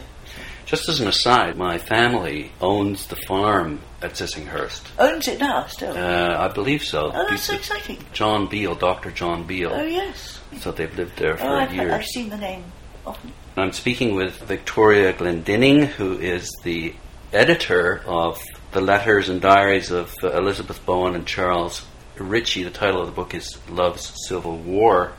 Just 0.66 0.88
as 0.88 1.00
an 1.00 1.08
aside, 1.08 1.56
my 1.56 1.76
family 1.76 2.50
owns 2.60 3.06
the 3.08 3.16
farm 3.16 3.80
at 4.00 4.12
Sissinghurst. 4.12 4.82
Owns 4.98 5.28
it 5.28 5.38
now, 5.38 5.66
still? 5.66 5.96
Uh, 5.96 6.36
I 6.38 6.48
believe 6.48 6.82
so. 6.82 7.12
Oh, 7.14 7.26
that's 7.28 7.42
so 7.42 7.54
exciting. 7.54 7.98
John 8.12 8.46
Beale, 8.46 8.74
Dr. 8.74 9.10
John 9.10 9.46
Beale. 9.46 9.72
Oh, 9.74 9.84
yes. 9.84 10.40
So 10.60 10.72
they've 10.72 10.94
lived 10.96 11.18
there 11.18 11.36
for 11.36 11.44
oh, 11.44 11.56
I've, 11.56 11.74
years. 11.74 11.92
I've 11.92 12.06
seen 12.06 12.30
the 12.30 12.38
name 12.38 12.64
often. 13.04 13.32
I'm 13.56 13.72
speaking 13.72 14.14
with 14.14 14.34
Victoria 14.44 15.12
Glendinning, 15.12 15.86
who 15.86 16.18
is 16.18 16.50
the 16.62 16.94
editor 17.32 18.02
of 18.06 18.40
the 18.72 18.80
letters 18.80 19.28
and 19.28 19.40
diaries 19.40 19.90
of 19.90 20.14
uh, 20.22 20.30
Elizabeth 20.30 20.84
Bowen 20.86 21.14
and 21.14 21.26
Charles 21.26 21.84
Ritchie. 22.18 22.62
The 22.62 22.70
title 22.70 23.02
of 23.02 23.06
the 23.06 23.12
book 23.12 23.34
is 23.34 23.58
Love's 23.68 24.26
Civil 24.26 24.56
War. 24.56 25.12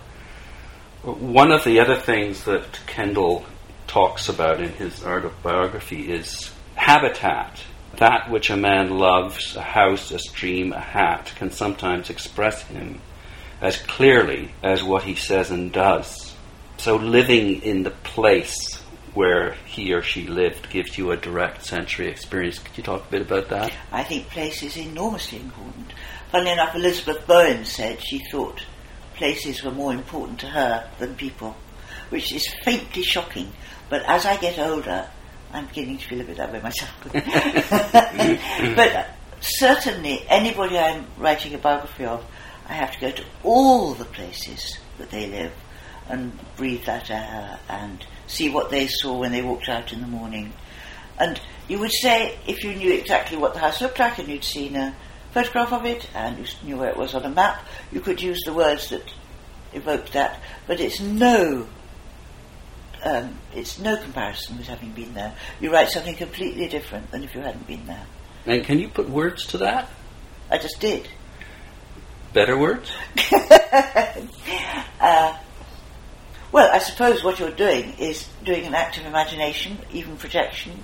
One 1.04 1.52
of 1.52 1.64
the 1.64 1.80
other 1.80 1.96
things 1.96 2.46
that 2.46 2.80
Kendall 2.88 3.46
talks 3.86 4.28
about 4.28 4.60
in 4.60 4.70
his 4.70 5.06
autobiography 5.06 6.12
is 6.12 6.52
habitat. 6.74 7.62
That 7.98 8.32
which 8.32 8.50
a 8.50 8.58
man 8.58 8.98
loves, 8.98 9.56
a 9.56 9.62
house, 9.62 10.10
a 10.10 10.18
stream, 10.18 10.74
a 10.74 10.80
hat, 10.80 11.32
can 11.36 11.52
sometimes 11.52 12.10
express 12.10 12.64
him 12.64 13.02
as 13.62 13.78
clearly 13.78 14.52
as 14.64 14.84
what 14.84 15.04
he 15.04 15.14
says 15.14 15.52
and 15.52 15.72
does. 15.72 16.34
So 16.78 16.96
living 16.96 17.62
in 17.62 17.84
the 17.84 17.92
place 17.92 18.83
where 19.14 19.54
he 19.66 19.94
or 19.94 20.02
she 20.02 20.28
lived 20.28 20.70
gives 20.70 20.98
you 20.98 21.12
a 21.12 21.18
direct 21.18 21.64
sensory 21.66 22.08
experience. 22.08 22.60
Could 22.60 22.78
you 22.78 22.84
talk 22.84 23.08
a 23.08 23.12
bit 23.12 23.22
about 23.22 23.50
that? 23.50 23.72
I 23.92 24.04
think 24.04 24.30
place 24.30 24.64
is 24.64 24.78
enormously 24.78 25.40
important. 25.40 25.94
Funnily 26.32 26.52
enough, 26.52 26.76
Elizabeth 26.76 27.28
Bowen 27.28 27.66
said 27.66 28.02
she 28.02 28.20
thought 28.32 28.66
places 29.16 29.64
were 29.64 29.72
more 29.72 29.94
important 29.94 30.40
to 30.40 30.48
her 30.48 30.90
than 30.98 31.16
people, 31.16 31.56
which 32.10 32.34
is 32.34 32.48
faintly 32.64 33.04
shocking. 33.04 33.52
But 33.90 34.04
as 34.08 34.26
I 34.26 34.38
get 34.38 34.58
older, 34.58 35.08
I'm 35.52 35.68
beginning 35.68 36.00
to 36.00 36.08
feel 36.08 36.22
a 36.22 36.24
bit 36.24 36.38
that 36.38 36.52
way 36.52 36.62
myself. 36.62 36.92
but 38.76 39.10
certainly, 39.40 40.26
anybody 40.28 40.80
I'm 40.80 41.06
writing 41.18 41.54
a 41.54 41.60
biography 41.60 42.06
of, 42.06 42.26
I 42.68 42.74
have 42.74 42.92
to 42.94 43.00
go 43.00 43.12
to 43.12 43.24
all 43.44 43.94
the 43.94 44.06
places 44.06 44.80
that 44.98 45.12
they 45.12 45.28
live 45.28 45.54
and 46.10 46.38
breathe 46.58 46.86
that 46.86 47.12
air 47.12 47.60
and 47.70 48.06
see 48.34 48.50
what 48.50 48.70
they 48.70 48.88
saw 48.88 49.18
when 49.18 49.32
they 49.32 49.42
walked 49.42 49.70
out 49.70 49.94
in 49.94 50.02
the 50.02 50.08
morning. 50.08 50.54
And 51.20 51.40
you 51.68 51.80
would 51.80 51.92
say, 51.92 52.38
if 52.48 52.64
you 52.64 52.74
knew 52.74 52.92
exactly 52.94 53.38
what 53.38 53.54
the 53.54 53.60
house 53.60 53.82
looked 53.82 54.00
like 54.00 54.18
and 54.18 54.28
you'd 54.28 54.44
seen 54.44 54.76
a 54.76 54.96
photograph 55.32 55.72
of 55.72 55.86
it 55.86 56.10
and 56.14 56.38
you 56.38 56.46
knew 56.64 56.78
where 56.78 56.90
it 56.90 56.98
was 56.98 57.14
on 57.14 57.24
a 57.24 57.30
map, 57.30 57.66
you 57.92 58.02
could 58.02 58.22
use 58.22 58.42
the 58.46 58.54
words 58.54 58.90
that 58.90 59.04
evoked 59.74 60.14
that. 60.14 60.42
But 60.68 60.80
it's 60.80 61.00
no, 61.00 61.68
um, 63.04 63.38
it's 63.54 63.80
no 63.80 63.98
comparison 63.98 64.58
with 64.58 64.68
having 64.68 64.92
been 64.92 65.14
there. 65.14 65.36
You 65.60 65.72
write 65.72 65.90
something 65.90 66.16
completely 66.16 66.68
different 66.68 67.12
than 67.12 67.24
if 67.24 67.36
you 67.36 67.42
hadn't 67.42 67.68
been 67.68 67.86
there. 67.86 68.06
And 68.46 68.64
can 68.64 68.80
you 68.80 68.90
put 68.90 69.10
words 69.10 69.46
to 69.48 69.60
that? 69.60 69.90
I 70.50 70.58
just 70.58 70.80
did. 70.80 71.08
Better 72.34 72.58
words? 72.58 72.92
uh, 75.00 75.38
well, 76.54 76.70
I 76.72 76.78
suppose 76.78 77.24
what 77.24 77.40
you're 77.40 77.52
doing 77.52 77.94
is 78.00 78.28
doing 78.46 78.66
an 78.66 78.74
act 78.76 78.98
of 78.98 79.06
imagination, 79.06 79.78
even 79.92 80.16
projection, 80.16 80.82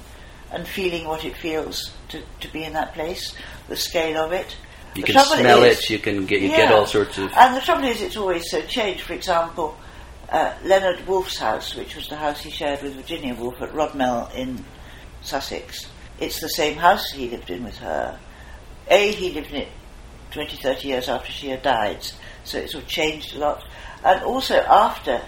and 0.52 0.68
feeling 0.68 1.06
what 1.08 1.24
it 1.24 1.38
feels 1.38 1.94
to, 2.10 2.22
to 2.42 2.52
be 2.52 2.64
in 2.66 2.74
that 2.74 2.94
place, 2.96 3.34
the 3.70 3.76
scale 3.78 4.18
of 4.18 4.32
it. 4.34 4.58
You 4.96 5.04
The 5.04 5.14
can 5.14 5.26
smell 5.26 5.64
is- 5.64 5.78
it. 5.80 5.90
You 5.92 6.00
can 6.00 6.26
get 6.26 6.42
you 6.42 6.50
Yeah. 6.50 6.58
get 6.58 6.72
all 6.74 6.88
sorts 6.88 7.18
of. 7.20 7.32
And 7.38 7.56
the 7.56 7.62
trouble 7.62 7.86
is, 7.86 8.02
it's 8.02 8.18
always 8.18 8.50
so 8.50 8.62
changed. 8.64 9.02
For 9.04 9.14
example, 9.14 9.78
uh, 10.32 10.54
Leonard 10.64 11.08
Woolf's 11.08 11.38
house, 11.38 11.76
which 11.76 11.96
was 11.96 12.08
the 12.08 12.16
house 12.16 12.42
he 12.42 12.50
shared 12.50 12.82
with 12.82 12.96
Virginia 12.96 13.36
Woolf 13.36 13.62
at 13.62 13.72
Rodmell 13.72 14.34
in 14.34 14.66
Sussex, 15.22 15.86
it's 16.20 16.40
the 16.42 16.50
same 16.50 16.76
house 16.78 17.12
he 17.12 17.30
lived 17.30 17.50
in 17.52 17.64
with 17.64 17.78
her. 17.78 18.18
A, 18.90 19.12
he 19.12 19.32
lived 19.32 19.52
in 19.52 19.58
it 19.62 19.68
20, 20.32 20.58
30 20.58 20.88
years 20.88 21.08
after 21.10 21.32
she 21.32 21.50
had 21.50 21.62
died, 21.62 22.04
so 22.44 22.58
it 22.58 22.72
sort 22.72 22.84
of 22.84 22.90
changed 22.90 23.36
a 23.36 23.40
lot. 23.40 23.64
And 24.04 24.24
also, 24.24 24.56
after 24.56 25.22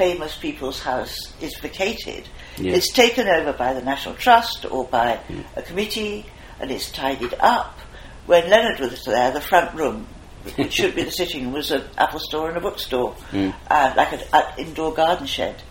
famous 0.00 0.34
people's 0.38 0.80
house 0.80 1.14
is 1.42 1.54
vacated, 1.58 2.26
Yes. 2.56 2.78
it's 2.78 2.92
taken 2.92 3.28
over 3.28 3.52
by 3.52 3.74
the 3.74 3.82
National 3.82 4.14
Trust 4.14 4.64
or 4.64 4.84
by 4.86 5.20
a 5.56 5.60
committee 5.62 6.24
and 6.58 6.70
it's 6.70 6.90
tidied 6.90 7.34
up. 7.38 7.78
When 8.24 8.48
Leonard 8.48 8.80
was 8.80 9.04
there, 9.04 9.30
the 9.30 9.42
front 9.42 9.74
room, 9.74 10.06
which 10.56 10.72
should 10.72 10.94
be 10.94 11.02
the 11.02 11.10
sitting 11.22 11.44
room, 11.44 11.52
was 11.52 11.70
an 11.70 11.84
apple 11.98 12.18
store 12.18 12.48
and 12.48 12.56
a 12.56 12.62
bookstore, 12.62 13.14
Mm. 13.30 13.52
and 13.70 13.96
like 13.96 14.12
an 14.14 14.20
an 14.32 14.44
indoor 14.56 14.94
garden 14.94 15.26
shed. 15.26 15.62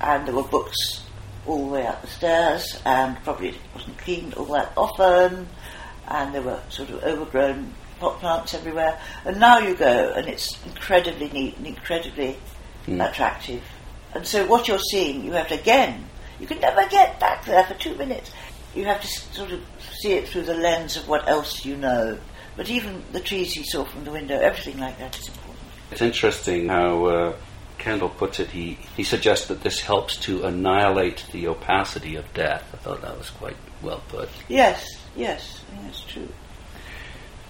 And 0.00 0.26
there 0.26 0.34
were 0.34 0.42
books 0.42 1.04
all 1.46 1.66
the 1.66 1.72
way 1.74 1.86
up 1.86 2.02
the 2.02 2.08
stairs, 2.08 2.80
and 2.84 3.16
probably 3.22 3.50
it 3.50 3.54
wasn't 3.72 3.98
cleaned 3.98 4.34
all 4.34 4.46
that 4.46 4.72
often, 4.76 5.48
and 6.08 6.34
there 6.34 6.42
were 6.42 6.58
sort 6.70 6.90
of 6.90 7.04
overgrown 7.04 7.72
pot 8.00 8.18
plants 8.18 8.52
everywhere. 8.52 8.98
And 9.24 9.38
now 9.38 9.58
you 9.58 9.76
go, 9.76 10.12
and 10.16 10.26
it's 10.26 10.58
incredibly 10.66 11.28
neat 11.30 11.56
and 11.56 11.66
incredibly 11.68 12.36
Mm. 12.88 13.04
attractive. 13.10 13.62
And 14.16 14.26
so 14.26 14.46
what 14.46 14.66
you're 14.66 14.78
seeing, 14.78 15.24
you 15.24 15.32
have 15.32 15.48
to 15.48 15.60
again, 15.60 16.08
you 16.40 16.46
can 16.46 16.58
never 16.58 16.88
get 16.88 17.20
back 17.20 17.44
there 17.44 17.64
for 17.64 17.74
two 17.74 17.94
minutes. 17.96 18.32
You 18.74 18.86
have 18.86 19.02
to 19.02 19.06
sort 19.06 19.52
of 19.52 19.60
see 20.00 20.14
it 20.14 20.26
through 20.26 20.44
the 20.44 20.54
lens 20.54 20.96
of 20.96 21.06
what 21.06 21.28
else 21.28 21.66
you 21.66 21.76
know. 21.76 22.18
But 22.56 22.70
even 22.70 23.04
the 23.12 23.20
trees 23.20 23.52
he 23.52 23.62
saw 23.62 23.84
from 23.84 24.04
the 24.04 24.12
window, 24.12 24.38
everything 24.38 24.80
like 24.80 24.98
that 24.98 25.18
is 25.18 25.28
important. 25.28 25.58
It's 25.90 26.00
interesting 26.00 26.68
how 26.68 27.04
uh, 27.04 27.36
Kendall 27.76 28.08
puts 28.08 28.40
it. 28.40 28.50
He 28.50 28.78
he 28.96 29.04
suggests 29.04 29.48
that 29.48 29.60
this 29.62 29.80
helps 29.80 30.16
to 30.20 30.44
annihilate 30.44 31.26
the 31.32 31.48
opacity 31.48 32.16
of 32.16 32.24
death. 32.32 32.64
I 32.72 32.78
thought 32.78 33.02
that 33.02 33.18
was 33.18 33.28
quite 33.28 33.56
well 33.82 34.02
put. 34.08 34.30
Yes, 34.48 34.88
yes, 35.14 35.60
that's 35.82 36.00
true. 36.00 36.28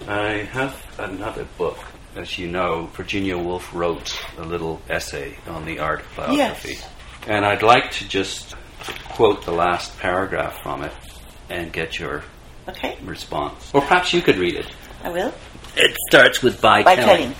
I 0.05 0.49
have 0.51 0.75
another 0.99 1.47
book. 1.57 1.79
As 2.17 2.39
you 2.39 2.47
know, 2.47 2.87
Virginia 2.93 3.37
Woolf 3.37 3.71
wrote 3.75 4.19
a 4.39 4.43
little 4.43 4.81
essay 4.89 5.37
on 5.45 5.65
the 5.65 5.77
art 5.77 6.01
of 6.01 6.15
biography. 6.15 6.69
Yes. 6.69 6.89
And 7.27 7.45
I'd 7.45 7.61
like 7.61 7.91
to 7.91 8.07
just 8.07 8.55
quote 9.09 9.45
the 9.45 9.51
last 9.51 9.95
paragraph 9.99 10.63
from 10.63 10.83
it 10.83 10.93
and 11.51 11.71
get 11.71 11.99
your 11.99 12.23
Okay, 12.67 12.97
response. 13.03 13.69
Or 13.71 13.81
perhaps 13.81 14.13
you 14.13 14.23
could 14.23 14.37
read 14.37 14.55
it. 14.55 14.65
I 15.03 15.11
will. 15.11 15.31
It 15.75 15.95
starts 16.09 16.41
with 16.41 16.59
by, 16.59 16.81
By 16.81 16.95
telling. 16.95 17.17
telling. 17.17 17.35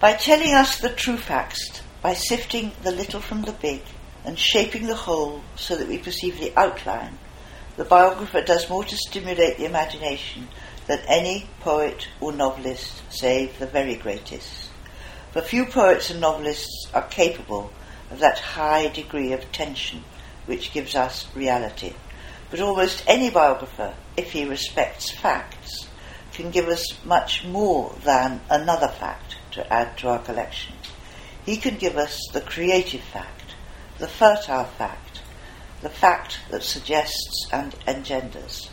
By 0.00 0.12
telling 0.12 0.52
us 0.52 0.78
the 0.78 0.90
true 0.90 1.16
facts, 1.16 1.82
by 2.02 2.12
sifting 2.12 2.72
the 2.82 2.92
little 2.92 3.22
from 3.22 3.40
the 3.40 3.52
big, 3.52 3.80
and 4.26 4.38
shaping 4.38 4.86
the 4.86 4.94
whole 4.94 5.40
so 5.56 5.76
that 5.76 5.88
we 5.88 5.96
perceive 5.96 6.38
the 6.38 6.52
outline, 6.58 7.18
the 7.78 7.84
biographer 7.84 8.42
does 8.42 8.68
more 8.68 8.84
to 8.84 8.96
stimulate 8.98 9.56
the 9.56 9.64
imagination 9.64 10.46
than 10.88 10.98
any 11.06 11.48
poet 11.60 12.08
or 12.20 12.32
novelist, 12.32 13.02
save 13.10 13.58
the 13.58 13.66
very 13.66 13.94
greatest. 13.94 14.70
For 15.32 15.42
few 15.42 15.66
poets 15.66 16.10
and 16.10 16.20
novelists 16.20 16.88
are 16.92 17.06
capable 17.06 17.70
of 18.10 18.18
that 18.18 18.38
high 18.38 18.88
degree 18.88 19.32
of 19.32 19.52
tension 19.52 20.02
which 20.46 20.72
gives 20.72 20.96
us 20.96 21.26
reality. 21.36 21.92
But 22.50 22.60
almost 22.60 23.04
any 23.06 23.28
biographer, 23.30 23.94
if 24.16 24.32
he 24.32 24.46
respects 24.46 25.10
facts, 25.10 25.86
can 26.32 26.50
give 26.50 26.68
us 26.68 27.04
much 27.04 27.44
more 27.44 27.94
than 28.04 28.40
another 28.48 28.88
fact 28.88 29.36
to 29.50 29.72
add 29.72 29.98
to 29.98 30.08
our 30.08 30.20
collection. 30.20 30.74
He 31.44 31.56
can 31.56 31.76
give 31.76 31.96
us 31.96 32.18
the 32.32 32.40
creative 32.40 33.02
fact, 33.02 33.54
the 33.98 34.08
fertile 34.08 34.64
fact, 34.64 35.20
the 35.82 35.90
fact 35.90 36.38
that 36.50 36.62
suggests 36.62 37.48
and 37.52 37.74
engenders. 37.86 38.70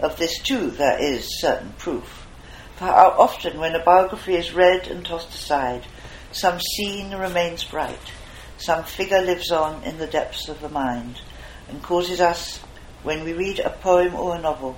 Of 0.00 0.16
this 0.16 0.38
too 0.38 0.70
there 0.70 0.98
is 0.98 1.40
certain 1.40 1.74
proof. 1.76 2.26
For 2.76 2.86
how 2.86 3.14
often 3.18 3.58
when 3.58 3.74
a 3.74 3.84
biography 3.84 4.34
is 4.34 4.54
read 4.54 4.88
and 4.88 5.04
tossed 5.04 5.34
aside, 5.34 5.86
some 6.32 6.58
scene 6.58 7.14
remains 7.14 7.64
bright, 7.64 8.12
some 8.56 8.84
figure 8.84 9.20
lives 9.20 9.50
on 9.50 9.82
in 9.84 9.98
the 9.98 10.06
depths 10.06 10.48
of 10.48 10.62
the 10.62 10.70
mind, 10.70 11.20
and 11.68 11.82
causes 11.82 12.20
us, 12.20 12.58
when 13.02 13.24
we 13.24 13.34
read 13.34 13.58
a 13.58 13.68
poem 13.68 14.14
or 14.14 14.36
a 14.36 14.40
novel, 14.40 14.76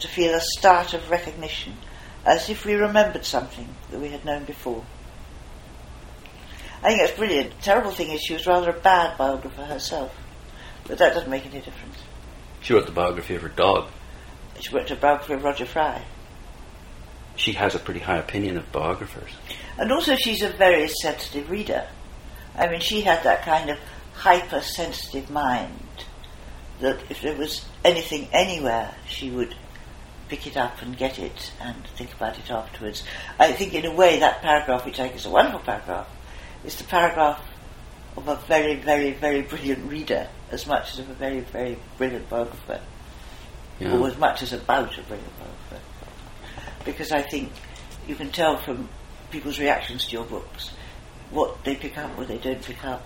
to 0.00 0.08
feel 0.08 0.34
a 0.34 0.40
start 0.40 0.92
of 0.92 1.10
recognition, 1.10 1.74
as 2.26 2.50
if 2.50 2.66
we 2.66 2.74
remembered 2.74 3.24
something 3.24 3.74
that 3.90 4.00
we 4.00 4.10
had 4.10 4.24
known 4.26 4.44
before. 4.44 4.84
I 6.82 6.88
think 6.88 7.00
that's 7.00 7.16
brilliant. 7.16 7.56
The 7.56 7.62
terrible 7.62 7.90
thing 7.90 8.10
is 8.10 8.20
she 8.20 8.34
was 8.34 8.46
rather 8.46 8.70
a 8.70 8.80
bad 8.80 9.16
biographer 9.16 9.64
herself, 9.64 10.14
but 10.84 10.98
that 10.98 11.14
doesn't 11.14 11.30
make 11.30 11.46
any 11.46 11.60
difference. 11.60 11.96
She 12.60 12.74
wrote 12.74 12.86
the 12.86 12.92
biography 12.92 13.34
of 13.34 13.42
her 13.42 13.48
dog. 13.48 13.88
She 14.60 14.74
wrote 14.74 14.90
a 14.90 14.96
biography 14.96 15.34
of 15.34 15.44
Roger 15.44 15.66
Fry. 15.66 16.02
She 17.36 17.52
has 17.52 17.74
a 17.74 17.78
pretty 17.78 18.00
high 18.00 18.18
opinion 18.18 18.56
of 18.56 18.70
biographers. 18.72 19.30
And 19.78 19.92
also, 19.92 20.16
she's 20.16 20.42
a 20.42 20.48
very 20.48 20.88
sensitive 20.88 21.48
reader. 21.50 21.86
I 22.56 22.68
mean, 22.68 22.80
she 22.80 23.02
had 23.02 23.22
that 23.22 23.42
kind 23.42 23.70
of 23.70 23.78
hypersensitive 24.14 25.30
mind 25.30 26.04
that 26.80 26.98
if 27.08 27.22
there 27.22 27.36
was 27.36 27.64
anything 27.84 28.28
anywhere, 28.32 28.94
she 29.06 29.30
would 29.30 29.54
pick 30.28 30.46
it 30.46 30.56
up 30.56 30.82
and 30.82 30.96
get 30.96 31.18
it 31.18 31.52
and 31.60 31.86
think 31.96 32.12
about 32.12 32.38
it 32.38 32.50
afterwards. 32.50 33.02
I 33.38 33.52
think, 33.52 33.74
in 33.74 33.86
a 33.86 33.94
way, 33.94 34.18
that 34.18 34.42
paragraph, 34.42 34.84
which 34.84 34.98
I 34.98 35.04
think 35.04 35.16
is 35.16 35.26
a 35.26 35.30
wonderful 35.30 35.60
paragraph, 35.60 36.08
is 36.64 36.76
the 36.76 36.84
paragraph 36.84 37.40
of 38.16 38.28
a 38.28 38.36
very, 38.46 38.74
very, 38.74 39.12
very 39.12 39.42
brilliant 39.42 39.88
reader 39.88 40.28
as 40.50 40.66
much 40.66 40.92
as 40.92 40.98
of 40.98 41.10
a 41.10 41.14
very, 41.14 41.40
very 41.40 41.78
brilliant 41.96 42.28
biographer, 42.28 42.80
Yeah. 43.80 43.96
or 43.96 44.08
as 44.08 44.18
much 44.18 44.42
as 44.42 44.52
about 44.52 44.96
a 44.98 45.02
brilliant 45.02 45.32
biographer. 45.38 45.84
Because 46.84 47.12
I 47.12 47.22
think 47.22 47.52
you 48.06 48.14
can 48.14 48.30
tell 48.30 48.56
from 48.58 48.88
people's 49.30 49.58
reactions 49.58 50.06
to 50.06 50.12
your 50.12 50.24
books 50.24 50.72
what 51.30 51.62
they 51.64 51.76
pick 51.76 51.98
up, 51.98 52.16
what 52.16 52.28
they 52.28 52.38
don't 52.38 52.62
pick 52.62 52.84
up. 52.84 53.04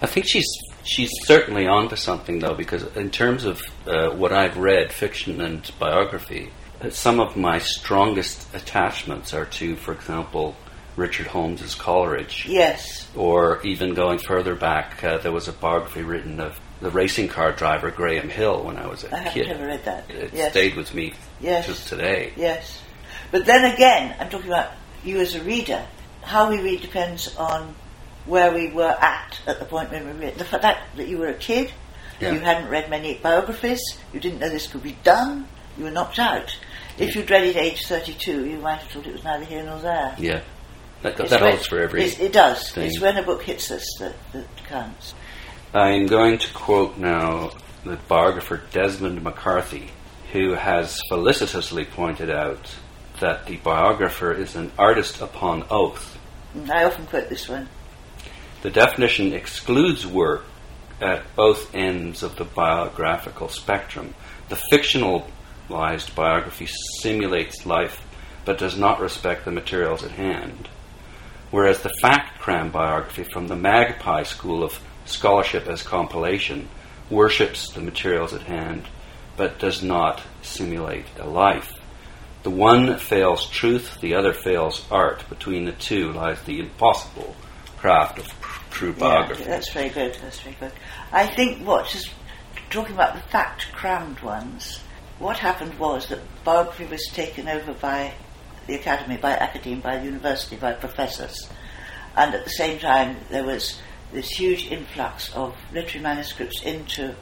I 0.00 0.06
think 0.06 0.26
she's 0.28 0.46
she's 0.84 1.10
certainly 1.24 1.66
onto 1.66 1.96
something 1.96 2.38
though, 2.38 2.54
because 2.54 2.84
in 2.96 3.10
terms 3.10 3.44
of 3.44 3.60
uh, 3.86 4.10
what 4.10 4.32
I've 4.32 4.56
read, 4.56 4.92
fiction 4.92 5.40
and 5.40 5.68
biography, 5.78 6.50
some 6.90 7.18
of 7.20 7.36
my 7.36 7.58
strongest 7.58 8.54
attachments 8.54 9.32
are 9.32 9.46
to, 9.46 9.76
for 9.76 9.92
example, 9.92 10.54
Richard 10.96 11.26
Holmes's 11.26 11.74
Coleridge. 11.74 12.46
Yes. 12.48 13.08
Or 13.16 13.60
even 13.62 13.94
going 13.94 14.18
further 14.18 14.54
back, 14.54 15.02
uh, 15.02 15.18
there 15.18 15.32
was 15.32 15.48
a 15.48 15.52
biography 15.52 16.02
written 16.02 16.40
of 16.40 16.58
the 16.80 16.90
racing 16.90 17.28
car 17.28 17.52
driver 17.52 17.90
Graham 17.90 18.28
Hill 18.28 18.62
when 18.64 18.76
I 18.76 18.86
was 18.86 19.04
a 19.04 19.14
I 19.14 19.18
haven't 19.18 19.32
kid. 19.32 19.46
ever 19.48 19.66
read 19.66 19.84
that. 19.84 20.10
It 20.10 20.32
yes. 20.34 20.50
stayed 20.50 20.76
with 20.76 20.92
me 20.94 21.14
Yes. 21.40 21.66
to 21.66 21.88
today. 21.88 22.32
Yes. 22.36 22.80
But 23.30 23.46
then 23.46 23.64
again, 23.72 24.14
I'm 24.20 24.28
talking 24.28 24.48
about 24.48 24.70
you 25.04 25.18
as 25.20 25.34
a 25.34 25.42
reader. 25.42 25.86
How 26.22 26.50
we 26.50 26.60
read 26.60 26.80
depends 26.82 27.34
on 27.36 27.74
where 28.26 28.52
we 28.52 28.70
were 28.70 28.96
at 29.00 29.40
at 29.46 29.58
the 29.58 29.64
point 29.64 29.90
when 29.90 30.04
we 30.06 30.26
read. 30.26 30.36
The 30.36 30.44
fact 30.44 30.62
that 30.96 31.08
you 31.08 31.18
were 31.18 31.28
a 31.28 31.34
kid, 31.34 31.72
Yeah. 32.20 32.32
you 32.32 32.40
hadn't 32.40 32.68
read 32.68 32.90
many 32.90 33.14
biographies, 33.14 33.80
you 34.12 34.20
didn't 34.20 34.40
know 34.40 34.48
this 34.48 34.66
could 34.66 34.82
be 34.82 34.96
done, 35.04 35.46
you 35.78 35.84
were 35.84 35.90
knocked 35.90 36.18
out. 36.18 36.56
If 36.98 37.14
you'd 37.14 37.30
read 37.30 37.44
it 37.44 37.56
at 37.56 37.62
age 37.62 37.86
32, 37.86 38.46
you 38.46 38.56
might 38.58 38.76
have 38.78 38.90
thought 38.90 39.06
it 39.06 39.12
was 39.12 39.22
neither 39.24 39.44
here 39.44 39.62
nor 39.62 39.78
there. 39.80 40.14
Yeah. 40.18 40.40
That, 41.02 41.16
that 41.18 41.40
holds 41.40 41.66
for 41.66 41.78
every. 41.80 42.02
It, 42.04 42.18
it 42.20 42.32
does. 42.32 42.70
thing. 42.72 42.86
It's 42.88 43.00
when 43.00 43.16
a 43.18 43.22
book 43.22 43.42
hits 43.42 43.70
us 43.70 43.84
that, 44.00 44.14
that 44.32 44.46
counts. 44.66 45.14
I'm 45.76 46.06
going 46.06 46.38
to 46.38 46.54
quote 46.54 46.96
now 46.96 47.50
the 47.84 47.96
biographer 48.08 48.62
Desmond 48.72 49.22
MacCarthy, 49.22 49.90
who 50.32 50.54
has 50.54 51.02
felicitously 51.10 51.84
pointed 51.84 52.30
out 52.30 52.74
that 53.20 53.44
the 53.44 53.58
biographer 53.58 54.32
is 54.32 54.56
an 54.56 54.72
artist 54.78 55.20
upon 55.20 55.66
oath. 55.68 56.18
I 56.72 56.84
often 56.84 57.04
quote 57.04 57.28
this 57.28 57.46
one. 57.46 57.68
The 58.62 58.70
definition 58.70 59.34
excludes 59.34 60.06
work 60.06 60.46
at 61.02 61.36
both 61.36 61.74
ends 61.74 62.22
of 62.22 62.36
the 62.36 62.46
biographical 62.46 63.50
spectrum. 63.50 64.14
The 64.48 64.58
fictionalized 64.72 66.14
biography 66.14 66.68
simulates 67.02 67.66
life 67.66 68.00
but 68.46 68.56
does 68.56 68.78
not 68.78 68.98
respect 68.98 69.44
the 69.44 69.50
materials 69.50 70.04
at 70.04 70.12
hand, 70.12 70.70
whereas 71.50 71.82
the 71.82 71.92
fact 72.00 72.40
cram 72.40 72.70
biography 72.70 73.24
from 73.24 73.48
the 73.48 73.56
Magpie 73.56 74.22
School 74.22 74.64
of 74.64 74.80
Scholarship 75.06 75.66
as 75.66 75.82
compilation 75.82 76.68
worships 77.10 77.70
the 77.70 77.80
materials 77.80 78.34
at 78.34 78.42
hand 78.42 78.86
but 79.36 79.58
does 79.58 79.82
not 79.82 80.22
simulate 80.42 81.04
a 81.18 81.26
life. 81.26 81.72
The 82.42 82.50
one 82.50 82.98
fails 82.98 83.50
truth, 83.50 84.00
the 84.00 84.14
other 84.14 84.32
fails 84.32 84.86
art. 84.90 85.28
Between 85.28 85.64
the 85.64 85.72
two 85.72 86.12
lies 86.12 86.40
the 86.42 86.60
impossible 86.60 87.34
craft 87.76 88.18
of 88.18 88.26
true 88.70 88.92
biography. 88.92 89.42
Yeah, 89.42 89.50
that's 89.50 89.72
very 89.72 89.88
good. 89.90 90.16
That's 90.22 90.40
very 90.40 90.56
good. 90.58 90.72
I 91.12 91.26
think 91.26 91.66
what 91.66 91.88
just 91.88 92.10
talking 92.70 92.94
about 92.94 93.14
the 93.14 93.20
fact 93.30 93.72
crammed 93.72 94.20
ones. 94.20 94.80
What 95.18 95.38
happened 95.38 95.78
was 95.78 96.08
that 96.08 96.20
biography 96.44 96.84
was 96.84 97.06
taken 97.12 97.48
over 97.48 97.72
by 97.72 98.12
the 98.66 98.74
academy, 98.74 99.16
by 99.16 99.32
academe, 99.32 99.80
by 99.80 99.98
the 99.98 100.04
university, 100.04 100.56
by 100.56 100.72
professors, 100.72 101.48
and 102.16 102.34
at 102.34 102.44
the 102.44 102.50
same 102.50 102.78
time 102.78 103.16
there 103.30 103.44
was 103.44 103.80
this 104.16 104.30
huge 104.30 104.68
influx 104.68 105.30
of 105.34 105.54
literary 105.74 106.00
manuscripts 106.00 106.62
into 106.62 107.14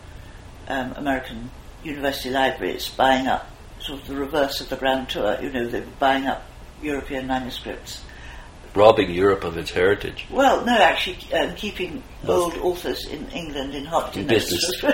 um, 0.69 0.93
American 0.93 1.51
university 1.83 2.31
libraries, 2.31 2.89
buying 2.89 3.27
up 3.27 3.51
sort 3.81 4.01
of 4.01 4.07
the 4.07 4.15
reverse 4.15 4.61
of 4.61 4.69
the 4.69 4.77
Grand 4.77 5.09
Tour. 5.09 5.37
You 5.43 5.51
know, 5.51 5.67
they 5.67 5.81
were 5.81 5.87
buying 5.99 6.27
up 6.27 6.45
European 6.81 7.27
manuscripts. 7.27 8.01
robbing 8.77 9.11
Europe 9.11 9.43
of 9.43 9.57
its 9.57 9.73
heritage. 9.73 10.25
Well, 10.31 10.65
no, 10.65 10.73
actually, 10.73 11.19
um, 11.33 11.57
keeping 11.57 12.01
Both. 12.25 12.55
old 12.55 12.63
authors 12.63 13.07
in 13.09 13.29
England 13.31 13.75
in 13.75 13.85
hot 13.87 14.13
dinners. 14.13 14.53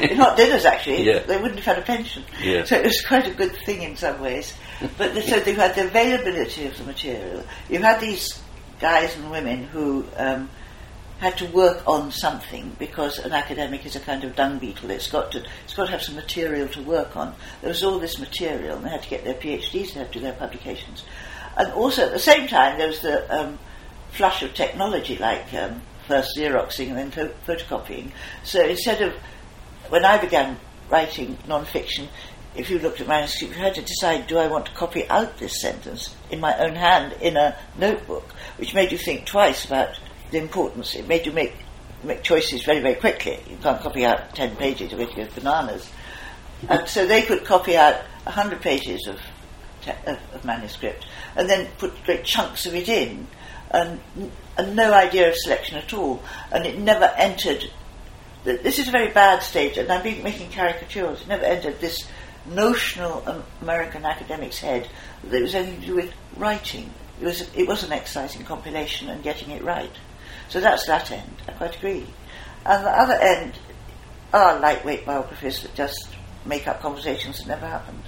in 0.00 0.16
hot 0.16 0.38
dinners, 0.38 0.64
actually. 0.64 1.02
Yeah. 1.04 1.18
They 1.20 1.36
wouldn't 1.36 1.60
have 1.60 1.76
had 1.76 1.78
a 1.78 1.86
pension. 1.86 2.24
Yeah. 2.42 2.64
So 2.64 2.76
it 2.76 2.84
was 2.86 3.04
quite 3.06 3.26
a 3.26 3.34
good 3.34 3.54
thing 3.66 3.82
in 3.82 3.96
some 3.98 4.18
ways. 4.22 4.54
But 4.96 5.14
the, 5.14 5.20
so 5.20 5.40
they 5.40 5.52
had 5.52 5.74
the 5.74 5.88
availability 5.88 6.64
of 6.66 6.78
the 6.78 6.84
material. 6.84 7.44
You 7.68 7.80
had 7.80 8.00
these 8.00 8.40
guys 8.80 9.14
and 9.16 9.30
women 9.30 9.64
who 9.64 10.06
um, 10.16 10.48
had 11.18 11.38
to 11.38 11.46
work 11.46 11.82
on 11.86 12.10
something 12.10 12.76
because 12.78 13.18
an 13.18 13.32
academic 13.32 13.86
is 13.86 13.96
a 13.96 14.00
kind 14.00 14.24
of 14.24 14.34
dung 14.34 14.58
beetle. 14.58 14.90
It's 14.90 15.10
got 15.10 15.32
to 15.32 15.44
it's 15.64 15.74
got 15.74 15.86
to 15.86 15.92
have 15.92 16.02
some 16.02 16.16
material 16.16 16.68
to 16.68 16.82
work 16.82 17.16
on. 17.16 17.34
There 17.60 17.68
was 17.68 17.82
all 17.82 17.98
this 17.98 18.18
material, 18.18 18.76
and 18.76 18.84
they 18.84 18.90
had 18.90 19.02
to 19.02 19.08
get 19.08 19.24
their 19.24 19.34
PhDs, 19.34 19.94
they 19.94 20.00
had 20.00 20.12
to 20.12 20.18
do 20.18 20.20
their 20.20 20.32
publications, 20.32 21.04
and 21.56 21.72
also 21.72 22.06
at 22.06 22.12
the 22.12 22.18
same 22.18 22.48
time 22.48 22.78
there 22.78 22.88
was 22.88 23.00
the 23.00 23.32
um, 23.34 23.58
flush 24.12 24.42
of 24.42 24.54
technology, 24.54 25.16
like 25.16 25.52
um, 25.54 25.82
first 26.06 26.36
Xeroxing 26.36 26.88
and 26.88 26.98
then 26.98 27.10
pho- 27.10 27.34
photocopying. 27.46 28.10
So 28.42 28.64
instead 28.64 29.00
of 29.00 29.14
when 29.88 30.04
I 30.04 30.18
began 30.18 30.58
writing 30.90 31.38
non-fiction, 31.46 32.08
if 32.56 32.70
you 32.70 32.78
looked 32.78 33.00
at 33.00 33.06
my 33.06 33.16
manuscript, 33.16 33.56
you 33.56 33.62
had 33.62 33.74
to 33.76 33.82
decide: 33.82 34.26
do 34.26 34.38
I 34.38 34.48
want 34.48 34.66
to 34.66 34.72
copy 34.72 35.08
out 35.08 35.38
this 35.38 35.60
sentence 35.60 36.14
in 36.30 36.40
my 36.40 36.56
own 36.58 36.74
hand 36.74 37.14
in 37.20 37.36
a 37.36 37.56
notebook, 37.78 38.32
which 38.58 38.74
made 38.74 38.92
you 38.92 38.98
think 38.98 39.26
twice 39.26 39.64
about 39.64 39.98
the 40.34 40.40
importance. 40.40 40.94
It 40.94 41.08
made 41.08 41.26
you 41.26 41.32
make 41.32 41.54
make 42.02 42.22
choices 42.22 42.62
very 42.64 42.80
very 42.80 42.96
quickly. 42.96 43.40
You 43.48 43.56
can't 43.56 43.80
copy 43.80 44.04
out 44.04 44.34
ten 44.34 44.54
pages; 44.56 44.92
going 44.92 45.08
go 45.14 45.26
bananas. 45.34 45.90
And 46.68 46.88
so 46.88 47.06
they 47.06 47.22
could 47.22 47.44
copy 47.44 47.76
out 47.76 48.02
hundred 48.26 48.60
pages 48.60 49.06
of, 49.06 49.18
te- 49.82 49.92
of 50.06 50.18
of 50.34 50.44
manuscript 50.44 51.06
and 51.36 51.48
then 51.48 51.68
put 51.78 51.92
great 52.04 52.24
chunks 52.24 52.66
of 52.66 52.74
it 52.74 52.88
in, 52.88 53.26
and, 53.70 54.00
and 54.56 54.76
no 54.76 54.92
idea 54.92 55.28
of 55.28 55.36
selection 55.36 55.76
at 55.76 55.92
all, 55.92 56.22
and 56.52 56.64
it 56.64 56.78
never 56.78 57.06
entered 57.16 57.70
th- 58.44 58.62
this 58.62 58.78
is 58.78 58.88
a 58.88 58.90
very 58.90 59.10
bad 59.10 59.42
stage, 59.42 59.78
and 59.78 59.90
I'm 59.90 60.02
being, 60.02 60.22
making 60.22 60.50
caricatures. 60.52 61.22
It 61.22 61.28
never 61.28 61.44
entered 61.44 61.80
this 61.80 62.06
notional 62.46 63.44
American 63.62 64.04
academic's 64.04 64.58
head 64.58 64.88
that 65.24 65.36
it 65.36 65.42
was 65.42 65.54
anything 65.54 65.80
to 65.80 65.86
do 65.86 65.94
with 65.96 66.12
writing. 66.36 66.90
It 67.20 67.24
was 67.24 67.48
it 67.54 67.66
was 67.66 67.84
an 67.84 67.92
exercise 67.92 68.36
in 68.36 68.44
compilation 68.44 69.08
and 69.08 69.22
getting 69.22 69.50
it 69.50 69.62
right. 69.62 69.92
So 70.48 70.60
that's 70.60 70.86
that 70.86 71.10
end. 71.10 71.42
I 71.48 71.52
quite 71.52 71.76
agree. 71.76 72.06
And 72.64 72.84
the 72.84 72.90
other 72.90 73.14
end 73.14 73.54
are 74.32 74.58
lightweight 74.60 75.06
biographies 75.06 75.62
that 75.62 75.74
just 75.74 76.08
make 76.44 76.66
up 76.66 76.80
conversations 76.80 77.38
that 77.38 77.48
never 77.48 77.66
happened. 77.66 78.02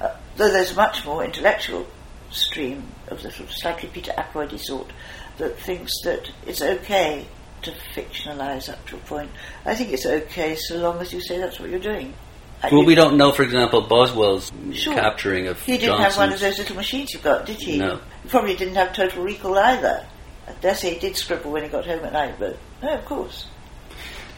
Uh, 0.00 0.14
though 0.36 0.50
there's 0.50 0.72
a 0.72 0.76
much 0.76 1.04
more 1.04 1.24
intellectual 1.24 1.86
stream 2.30 2.84
of 3.08 3.22
the 3.22 3.30
sort 3.30 3.48
of 3.48 3.54
slightly 3.54 3.88
Peter 3.88 4.12
Ackroydy 4.12 4.58
sort 4.58 4.90
that 5.38 5.58
thinks 5.58 5.92
that 6.04 6.30
it's 6.46 6.62
okay 6.62 7.26
to 7.62 7.72
fictionalise 7.94 8.68
up 8.72 8.84
to 8.86 8.96
a 8.96 9.00
point. 9.00 9.30
I 9.64 9.74
think 9.74 9.92
it's 9.92 10.06
okay 10.06 10.56
so 10.56 10.78
long 10.78 11.00
as 11.00 11.12
you 11.12 11.20
say 11.20 11.38
that's 11.38 11.60
what 11.60 11.70
you're 11.70 11.78
doing. 11.78 12.12
Uh, 12.62 12.68
Well, 12.72 12.84
we 12.84 12.94
don't 12.94 13.16
know, 13.16 13.32
for 13.32 13.42
example, 13.42 13.82
Boswell's 13.82 14.50
Sure. 14.72 14.94
capturing 14.94 15.46
of 15.48 15.60
He 15.62 15.78
didn't 15.78 16.00
have 16.00 16.16
one 16.16 16.32
of 16.32 16.40
those 16.40 16.58
little 16.58 16.76
machines 16.76 17.12
you've 17.12 17.22
got, 17.22 17.46
did 17.46 17.58
he? 17.58 17.78
No. 17.78 18.00
He 18.22 18.28
probably 18.28 18.56
didn't 18.56 18.74
have 18.74 18.92
total 18.92 19.22
recall 19.22 19.56
either. 19.58 20.06
I 20.46 20.52
dare 20.60 20.74
say 20.74 20.94
he 20.94 21.00
did 21.00 21.16
scribble 21.16 21.52
when 21.52 21.62
he 21.62 21.68
got 21.68 21.86
home 21.86 22.04
at 22.04 22.12
night, 22.12 22.34
but 22.38 22.58
no, 22.82 22.94
of 22.94 23.04
course. 23.04 23.46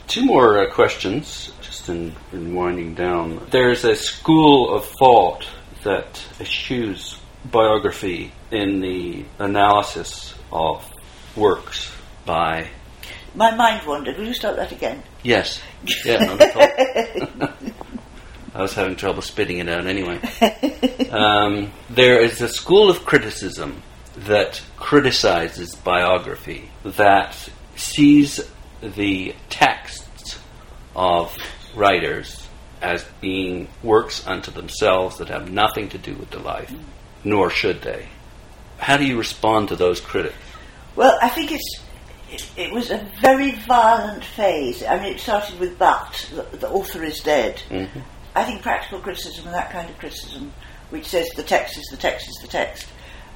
Two 0.06 0.24
more 0.26 0.58
uh, 0.58 0.70
questions, 0.70 1.52
just 1.62 1.88
in, 1.88 2.14
in 2.32 2.54
winding 2.54 2.94
down. 2.94 3.46
There's 3.50 3.84
a 3.84 3.96
school 3.96 4.74
of 4.74 4.84
thought 4.84 5.46
that 5.82 6.22
eschews 6.40 7.18
biography 7.50 8.32
in 8.50 8.80
the 8.80 9.24
analysis 9.38 10.34
of 10.52 10.84
works 11.36 11.90
by. 12.24 12.68
My 13.34 13.54
mind 13.54 13.86
wandered. 13.86 14.18
Will 14.18 14.26
you 14.26 14.34
start 14.34 14.56
that 14.56 14.72
again? 14.72 15.02
Yes. 15.22 15.60
Yeah. 16.04 16.36
I 18.54 18.62
was 18.62 18.72
having 18.72 18.94
trouble 18.94 19.20
spitting 19.20 19.58
it 19.58 19.68
out 19.68 19.86
anyway. 19.86 20.20
Um, 21.10 21.70
there 21.90 22.20
is 22.20 22.40
a 22.40 22.48
school 22.48 22.90
of 22.90 23.04
criticism 23.04 23.80
that 24.16 24.62
criticizes 24.76 25.74
biography, 25.74 26.70
that 26.84 27.36
sees 27.76 28.40
the 28.82 29.34
texts 29.50 30.38
of 30.94 31.36
writers 31.74 32.46
as 32.80 33.04
being 33.20 33.68
works 33.82 34.26
unto 34.26 34.50
themselves 34.50 35.18
that 35.18 35.28
have 35.28 35.50
nothing 35.50 35.88
to 35.88 35.98
do 35.98 36.14
with 36.14 36.30
the 36.30 36.38
life, 36.38 36.72
nor 37.24 37.50
should 37.50 37.82
they. 37.82 38.06
How 38.78 38.96
do 38.96 39.04
you 39.04 39.16
respond 39.16 39.68
to 39.68 39.76
those 39.76 40.00
critics? 40.00 40.36
Well, 40.94 41.18
I 41.22 41.28
think 41.28 41.52
it's 41.52 41.80
it, 42.30 42.50
it 42.56 42.72
was 42.72 42.90
a 42.90 43.08
very 43.20 43.52
violent 43.52 44.24
phase. 44.24 44.82
I 44.82 44.98
mean, 45.00 45.14
it 45.14 45.20
started 45.20 45.58
with 45.58 45.78
But, 45.78 46.28
the, 46.34 46.56
the 46.58 46.68
author 46.68 47.02
is 47.02 47.20
dead. 47.20 47.62
Mhm. 47.70 48.02
I 48.34 48.44
think 48.44 48.62
practical 48.62 49.00
criticism 49.00 49.46
and 49.46 49.54
that 49.54 49.70
kind 49.70 49.88
of 49.88 49.96
criticism, 49.98 50.52
which 50.90 51.06
says 51.06 51.28
the 51.36 51.42
text 51.42 51.78
is 51.78 51.84
the 51.90 51.96
text 51.96 52.28
is 52.28 52.36
the 52.42 52.48
text, 52.48 52.86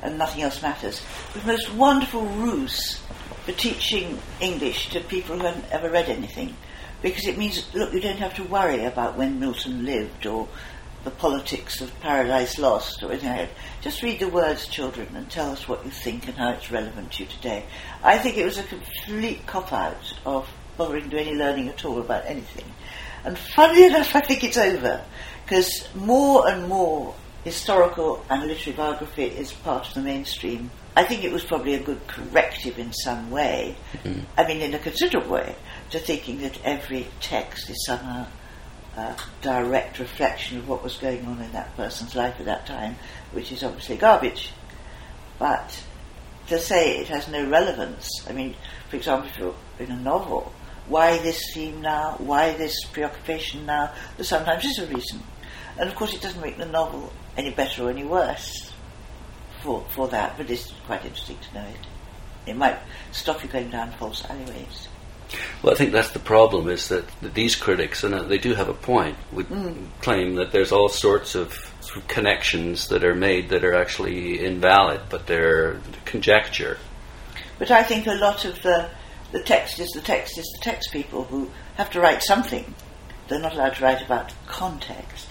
and 0.02 0.18
nothing 0.18 0.42
else 0.42 0.62
matters, 0.62 1.02
the 1.34 1.46
most 1.46 1.72
wonderful 1.74 2.24
ruse 2.24 3.00
for 3.44 3.52
teaching 3.52 4.18
English 4.40 4.90
to 4.90 5.00
people 5.00 5.37
who 5.37 5.46
haven't 5.46 5.70
ever 5.70 5.90
read 5.90 6.08
anything, 6.08 6.54
because 7.02 7.26
it 7.26 7.38
means 7.38 7.72
look, 7.74 7.92
you 7.92 8.00
don't 8.00 8.18
have 8.18 8.34
to 8.34 8.44
worry 8.44 8.84
about 8.84 9.16
when 9.16 9.40
Milton 9.40 9.84
lived 9.84 10.26
or 10.26 10.48
the 11.04 11.11
politics 11.11 11.80
of 11.80 12.00
Paradise 12.00 12.58
Lost 12.58 13.02
or 13.02 13.12
anything 13.12 13.30
like 13.30 13.48
that. 13.48 13.50
Just 13.80 14.02
read 14.02 14.20
the 14.20 14.28
words, 14.28 14.66
children, 14.66 15.08
and 15.14 15.30
tell 15.30 15.50
us 15.50 15.68
what 15.68 15.84
you 15.84 15.90
think 15.90 16.26
and 16.26 16.37
how 16.37 16.50
it's 16.50 16.70
relevant 16.70 17.12
to 17.12 17.22
you 17.22 17.28
today. 17.28 17.64
I 18.02 18.18
think 18.18 18.37
it 18.37 18.44
was 18.44 18.58
a 18.58 18.64
complete 18.64 19.46
cop 19.46 19.72
out 19.72 20.12
of 20.26 20.48
bothering 20.76 21.04
to 21.04 21.11
do 21.11 21.16
any 21.16 21.34
learning 21.34 21.68
at 21.68 21.84
all 21.84 22.00
about 22.00 22.26
anything. 22.26 22.66
And 23.24 23.38
funnily 23.38 23.84
enough, 23.87 24.14
I 24.14 24.20
think 24.20 24.44
it's 24.44 24.58
over 24.58 25.02
because 25.44 25.88
more 25.94 26.48
and 26.48 26.68
more 26.68 27.14
historical 27.44 28.24
and 28.29 28.46
literary 28.46 28.77
biography 28.77 29.24
is 29.24 29.53
part 29.53 29.88
of 29.88 29.94
the 29.94 30.03
mainstream. 30.03 30.70
I 30.96 31.05
think 31.05 31.24
it 31.24 31.33
was 31.33 31.44
probably 31.44 31.74
a 31.74 31.81
good 31.81 32.07
corrective 32.07 32.79
in 32.79 32.92
some 32.92 33.31
way, 33.31 33.77
Mm-hmm. 34.03 34.20
I 34.37 34.46
mean, 34.46 34.61
in 34.61 34.74
a 34.74 34.79
considerable 34.79 35.31
way, 35.31 35.55
to 35.90 35.98
thinking 35.98 36.40
that 36.40 36.59
every 36.64 37.07
text 37.20 37.70
is 37.70 37.85
somehow 37.87 38.27
a 38.96 39.16
direct 39.42 39.98
reflection 39.98 40.59
of 40.59 40.68
what 40.68 40.83
was 40.83 40.96
going 40.96 41.24
on 41.27 41.40
in 41.40 41.53
that 41.53 41.77
person's 41.77 42.16
life 42.16 42.35
at 42.40 42.46
that 42.46 42.66
time, 42.66 42.96
which 43.33 43.53
is 43.53 43.62
obviously 43.62 43.96
garbage. 43.96 44.51
But 45.38 45.81
to 46.48 46.59
say 46.59 46.98
it 46.98 47.09
has 47.09 47.29
no 47.29 47.48
relevance, 47.48 48.09
I 48.29 48.33
mean, 48.33 48.57
for 48.90 48.96
example, 48.96 49.31
if 49.31 49.38
you're 49.38 49.55
in 49.79 49.92
a 49.92 50.01
novel, 50.01 50.53
why 50.88 51.18
this 51.18 51.40
theme 51.55 51.81
now? 51.83 52.16
Why 52.18 52.55
this 52.55 52.74
preoccupation 52.87 53.66
now? 53.66 53.92
There 54.16 54.24
sometimes 54.24 54.64
is 54.64 54.79
a 54.79 54.87
reason. 54.87 55.22
And 55.79 55.88
of 55.88 55.95
course, 55.95 56.12
it 56.12 56.21
doesn't 56.21 56.41
make 56.41 56.59
the 56.59 56.67
novel 56.67 57.12
any 57.37 57.51
better 57.51 57.85
or 57.85 57.91
any 57.91 58.05
worse 58.05 58.73
for, 59.62 59.85
for 59.91 60.09
that, 60.09 60.37
but 60.37 60.51
it's 60.51 60.73
quite 60.87 61.05
interesting 61.05 61.38
to 61.38 61.55
know 61.55 61.67
it. 61.69 62.51
It 62.51 62.57
might 62.57 62.79
stop 63.12 63.43
you 63.43 63.49
going 63.49 63.71
down 63.71 63.93
false 63.93 64.25
alleyways. 64.25 64.88
Well, 65.62 65.75
I 65.75 65.77
think 65.77 65.93
that's 65.93 66.12
the 66.12 66.19
problem 66.19 66.69
is 66.69 66.88
that, 66.88 67.05
these 67.35 67.55
critics, 67.55 68.03
and 68.03 68.14
uh, 68.14 68.23
they 68.23 68.38
do 68.38 68.55
have 68.55 68.69
a 68.69 68.75
point, 68.75 69.17
would 69.33 69.47
claim 70.01 70.37
that 70.37 70.53
there's 70.53 70.73
all 70.73 70.88
sorts 70.88 71.35
of, 71.35 71.53
of 71.95 72.09
connections 72.09 72.88
that 72.88 73.05
are 73.05 73.14
made 73.14 73.51
that 73.51 73.64
are 73.64 73.75
actually 73.75 74.45
invalid, 74.45 75.03
but 75.11 75.27
they're 75.27 75.81
conjecture. 76.07 76.79
But 77.59 77.71
I 77.71 77.83
think 77.83 78.07
a 78.07 78.14
lot 78.14 78.45
of 78.45 78.62
the, 78.62 78.88
the 79.33 79.43
text 79.43 79.79
is 79.81 79.91
the 79.91 80.01
text 80.01 80.38
is 80.38 80.47
the 80.59 80.64
text 80.64 80.93
people 80.93 81.25
who 81.25 81.51
have 81.77 81.91
to 81.91 82.01
write 82.01 82.23
something. 82.23 82.75
They're 83.29 83.41
not 83.41 83.53
allowed 83.53 83.75
to 83.75 83.85
write 83.85 84.03
about 84.03 84.33
context. 84.47 85.29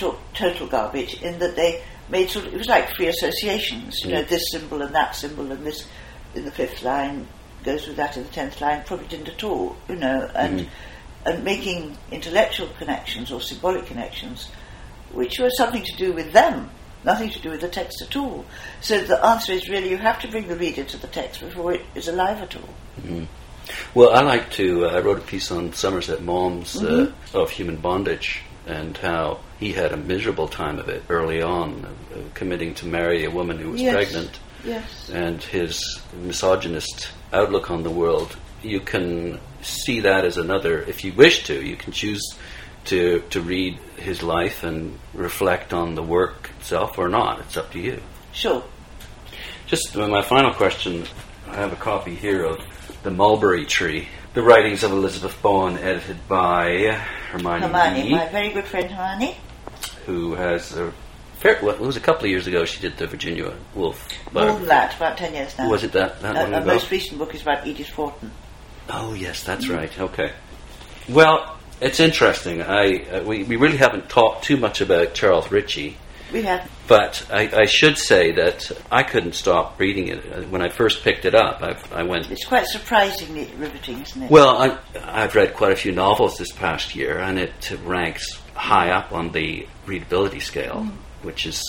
To- 0.00 0.16
total 0.34 0.66
garbage 0.66 1.14
in 1.22 1.38
that 1.38 1.56
they 1.56 1.82
made 2.08 2.28
sort 2.30 2.46
of, 2.46 2.54
it 2.54 2.58
was 2.58 2.66
like 2.68 2.90
free 2.96 3.06
associations. 3.08 4.00
You 4.04 4.12
know, 4.14 4.22
Mm. 4.24 4.28
this 4.28 4.42
symbol 4.50 4.82
and 4.82 4.94
that 4.94 5.14
symbol 5.14 5.50
and 5.52 5.64
this 5.66 5.86
in 6.34 6.44
the 6.44 6.50
fifth 6.50 6.82
line 6.82 7.26
goes 7.64 7.86
with 7.86 7.96
that 7.96 8.16
in 8.16 8.22
the 8.24 8.28
tenth 8.30 8.60
line. 8.60 8.82
Probably 8.86 9.06
didn't 9.06 9.28
at 9.28 9.44
all. 9.44 9.76
You 9.88 9.96
know, 9.96 10.30
and 10.34 10.68
and 11.26 11.44
making 11.44 11.96
intellectual 12.10 12.68
connections 12.78 13.30
or 13.30 13.40
symbolic 13.42 13.84
connections, 13.86 14.48
which 15.12 15.38
were 15.38 15.50
something 15.50 15.84
to 15.84 15.96
do 15.96 16.12
with 16.14 16.32
them, 16.32 16.70
nothing 17.04 17.28
to 17.30 17.38
do 17.40 17.50
with 17.50 17.60
the 17.60 17.68
text 17.68 18.00
at 18.00 18.16
all. 18.16 18.46
So 18.80 19.02
the 19.02 19.22
answer 19.24 19.52
is 19.52 19.68
really 19.68 19.90
you 19.90 19.98
have 19.98 20.18
to 20.20 20.28
bring 20.28 20.48
the 20.48 20.56
reader 20.56 20.84
to 20.84 20.96
the 20.96 21.08
text 21.08 21.40
before 21.40 21.74
it 21.74 21.82
is 21.94 22.08
alive 22.08 22.38
at 22.38 22.56
all. 22.56 23.26
Well, 23.94 24.10
I 24.16 24.22
like 24.22 24.50
to. 24.52 24.86
Uh, 24.86 24.96
I 24.96 25.00
wrote 25.00 25.18
a 25.18 25.22
piece 25.22 25.50
on 25.50 25.72
Somerset 25.74 26.22
Maugham's 26.22 26.82
uh, 26.82 27.12
of 27.34 27.50
human 27.50 27.76
bondage 27.76 28.40
and 28.70 28.96
how 28.96 29.40
he 29.58 29.72
had 29.72 29.92
a 29.92 29.96
miserable 29.96 30.48
time 30.48 30.78
of 30.78 30.88
it 30.88 31.02
early 31.08 31.42
on, 31.42 31.84
uh, 31.84 32.18
committing 32.34 32.74
to 32.74 32.86
marry 32.86 33.24
a 33.24 33.30
woman 33.30 33.58
who 33.58 33.70
was 33.72 33.80
Yes. 33.80 33.94
pregnant, 33.94 34.38
Yes. 34.64 35.10
and 35.12 35.42
his 35.42 36.00
misogynist 36.22 37.08
outlook 37.32 37.70
on 37.70 37.82
the 37.82 37.90
world. 37.90 38.36
You 38.62 38.80
can 38.80 39.40
see 39.62 40.00
that 40.00 40.24
as 40.24 40.36
another. 40.38 40.82
If 40.82 41.04
you 41.04 41.12
wish 41.12 41.44
to, 41.44 41.54
you 41.64 41.76
can 41.76 41.92
choose 41.92 42.22
to 42.86 43.22
to 43.30 43.40
read 43.40 43.78
his 43.96 44.22
life 44.22 44.62
and 44.64 44.98
reflect 45.14 45.72
on 45.72 45.94
the 45.94 46.02
work 46.02 46.50
itself, 46.58 46.98
or 46.98 47.08
not. 47.08 47.40
It's 47.40 47.56
up 47.56 47.70
to 47.72 47.78
you. 47.78 48.00
Sure. 48.32 48.62
Just 49.66 49.94
my 49.96 50.22
final 50.22 50.52
question. 50.52 51.04
I 51.48 51.56
have 51.56 51.72
a 51.72 51.76
copy 51.76 52.14
here 52.14 52.44
of 52.44 52.58
The 53.02 53.10
Mulberry 53.10 53.64
Tree, 53.66 54.08
the 54.34 54.42
writings 54.42 54.82
of 54.84 54.92
Elizabeth 54.92 55.40
Bowen, 55.42 55.76
edited 55.78 56.26
by 56.28 56.98
Hermione, 57.30 57.62
Hermione, 57.62 58.02
Lee, 58.04 58.10
my 58.12 58.28
very 58.28 58.50
good 58.50 58.64
friend 58.64 58.90
Hermione. 58.90 59.36
who 60.06 60.34
has 60.34 60.72
a 60.76 60.92
fair. 61.38 61.58
Well, 61.62 61.74
it 61.74 61.80
was 61.80 61.96
a 61.96 62.00
couple 62.00 62.24
of 62.24 62.30
years 62.30 62.46
ago. 62.46 62.64
She 62.64 62.80
did 62.80 62.96
the 62.96 63.06
Virginia 63.06 63.52
Woolf. 63.74 64.08
More 64.32 64.46
than 64.52 64.66
that, 64.66 64.96
about 64.96 65.16
ten 65.18 65.34
years 65.34 65.56
now. 65.58 65.68
Was 65.70 65.84
it 65.84 65.92
that 65.92 66.20
that 66.22 66.36
Uh, 66.36 66.46
her 66.60 66.64
most 66.64 66.90
recent 66.90 67.18
book 67.18 67.34
is 67.34 67.42
about 67.42 67.66
Edith 67.66 67.96
Wharton. 67.96 68.30
Oh 68.88 69.14
yes, 69.14 69.42
that's 69.44 69.68
right. 69.68 69.96
Okay. 69.98 70.32
Well, 71.08 71.56
it's 71.80 72.00
interesting. 72.00 72.62
I 72.62 73.04
uh, 73.10 73.22
we 73.24 73.42
we 73.44 73.56
really 73.56 73.78
haven't 73.78 74.08
talked 74.08 74.44
too 74.44 74.56
much 74.56 74.80
about 74.80 75.14
Charles 75.14 75.50
Ritchie. 75.50 75.96
We 76.32 76.42
have 76.42 76.70
But 76.86 77.26
I, 77.32 77.50
I 77.62 77.66
should 77.66 77.98
say 77.98 78.32
that 78.32 78.70
I 78.90 79.02
couldn't 79.02 79.34
stop 79.34 79.78
reading 79.78 80.08
it 80.08 80.18
Uh, 80.32 80.42
when 80.50 80.62
I 80.62 80.68
first 80.68 81.02
picked 81.02 81.24
it 81.24 81.34
up. 81.34 81.62
I, 81.62 81.76
I 82.00 82.02
went 82.04 82.30
it's 82.30 82.44
quite 82.44 82.66
surprisingly 82.66 83.50
riveting, 83.58 84.00
isn't 84.02 84.22
it? 84.24 84.30
Well, 84.30 84.56
I, 84.60 84.78
I've 85.04 85.34
read 85.34 85.54
quite 85.54 85.72
a 85.72 85.76
few 85.76 85.92
novels 85.92 86.36
this 86.38 86.52
past 86.52 86.94
year, 86.94 87.18
and 87.18 87.38
it 87.38 87.52
ranks 87.84 88.38
high 88.54 88.90
up 88.90 89.12
on 89.12 89.32
the 89.32 89.66
readability 89.86 90.40
scale, 90.40 90.86
which 91.22 91.46
is 91.46 91.62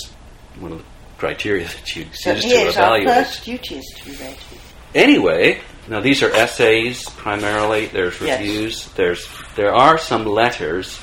one 0.60 0.72
of 0.74 0.78
the 0.80 0.86
criteria 1.18 1.66
that 1.76 1.96
you 1.96 2.06
so 2.14 2.34
use 2.34 2.42
to 2.44 2.48
here's 2.50 2.78
our 2.78 2.98
evaluate. 2.98 3.16
first 3.26 3.46
duty 3.46 3.76
is 3.78 3.86
to 3.98 4.06
be 4.06 4.16
read. 4.18 4.38
Anyway, 4.94 5.62
now 5.88 6.02
these 6.02 6.22
are 6.22 6.32
essays 6.32 7.10
primarily. 7.12 7.86
There's 7.88 8.20
Yes. 8.20 8.40
reviews. 8.40 8.86
There's 8.94 9.28
there 9.56 9.74
are 9.74 9.98
some 9.98 10.26
letters, 10.26 11.00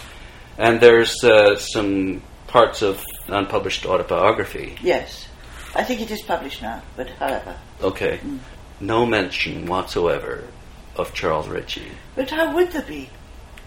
and 0.58 0.80
there's 0.80 1.24
uh, 1.24 1.56
some 1.56 2.20
parts 2.48 2.82
of 2.82 3.02
unpublished 3.28 3.86
autobiography. 3.86 4.76
Yes. 4.82 5.28
I 5.74 5.84
think 5.84 6.00
it 6.00 6.10
is 6.10 6.22
published 6.22 6.62
now, 6.62 6.82
but 6.96 7.10
however. 7.10 7.56
Okay, 7.82 8.18
mm. 8.18 8.38
no 8.80 9.06
mention 9.06 9.66
whatsoever 9.66 10.44
of 10.96 11.14
Charles 11.14 11.48
Ritchie. 11.48 11.92
But 12.16 12.30
how 12.30 12.54
would 12.54 12.72
there 12.72 12.82
be? 12.82 13.10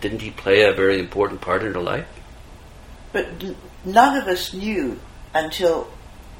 Didn't 0.01 0.21
he 0.21 0.31
play 0.31 0.63
a 0.63 0.73
very 0.73 0.99
important 0.99 1.41
part 1.41 1.63
in 1.63 1.73
her 1.73 1.81
life? 1.81 2.07
But 3.13 3.27
n- 3.41 3.55
none 3.85 4.17
of 4.17 4.27
us 4.27 4.53
knew 4.53 4.99
until 5.33 5.87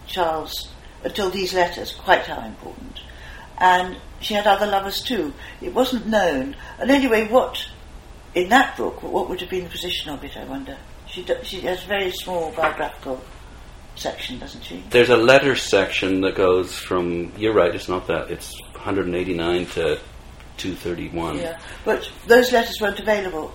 Charles, 0.08 0.70
until 1.04 1.30
these 1.30 1.54
letters, 1.54 1.94
quite 1.94 2.26
how 2.26 2.46
important. 2.46 3.00
And 3.58 3.98
she 4.20 4.34
had 4.34 4.48
other 4.48 4.66
lovers 4.66 5.02
too. 5.02 5.34
It 5.62 5.74
wasn't 5.74 6.08
known. 6.08 6.56
And 6.80 6.90
anyway, 6.90 7.28
what, 7.28 7.68
in 8.34 8.50
that 8.50 8.76
book, 8.76 9.04
what 9.04 9.30
would 9.30 9.42
have 9.42 9.50
been 9.50 9.66
the 9.66 9.70
position 9.70 10.12
of 10.12 10.24
it, 10.24 10.36
I 10.36 10.46
wonder? 10.46 10.78
She, 11.12 11.24
do, 11.24 11.36
she 11.44 11.60
has 11.62 11.84
a 11.84 11.88
very 11.88 12.12
small 12.12 12.52
biographical 12.52 13.22
section, 13.96 14.40
doesn't 14.40 14.64
she? 14.64 14.84
There's 14.90 15.10
a 15.10 15.18
letter 15.18 15.56
section 15.56 16.22
that 16.22 16.36
goes 16.36 16.78
from. 16.78 17.32
You're 17.38 17.54
right. 17.54 17.74
It's 17.76 17.90
not 17.90 18.08
that. 18.08 18.32
It's 18.32 18.60
189 18.74 19.66
to 19.68 20.00
231 20.58 21.38
Yeah. 21.38 21.60
But 21.84 22.10
those 22.28 22.52
letters 22.52 22.80
weren't 22.80 23.00
available. 23.00 23.52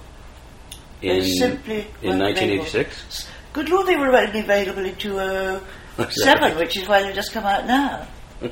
in 1.03 1.21
they 1.21 1.31
simply 1.31 1.87
in 2.03 2.19
1986. 2.19 3.29
Good 3.53 3.69
Lord, 3.71 3.87
they 3.87 3.97
were 3.97 4.15
only 4.15 4.41
available 4.41 4.85
in 4.85 4.97
2007, 4.97 6.59
which 6.59 6.77
is 6.77 6.87
why 6.87 7.03
they've 7.03 7.15
just 7.15 7.33
come 7.33 7.45
out 7.45 7.67
now. 7.67 8.07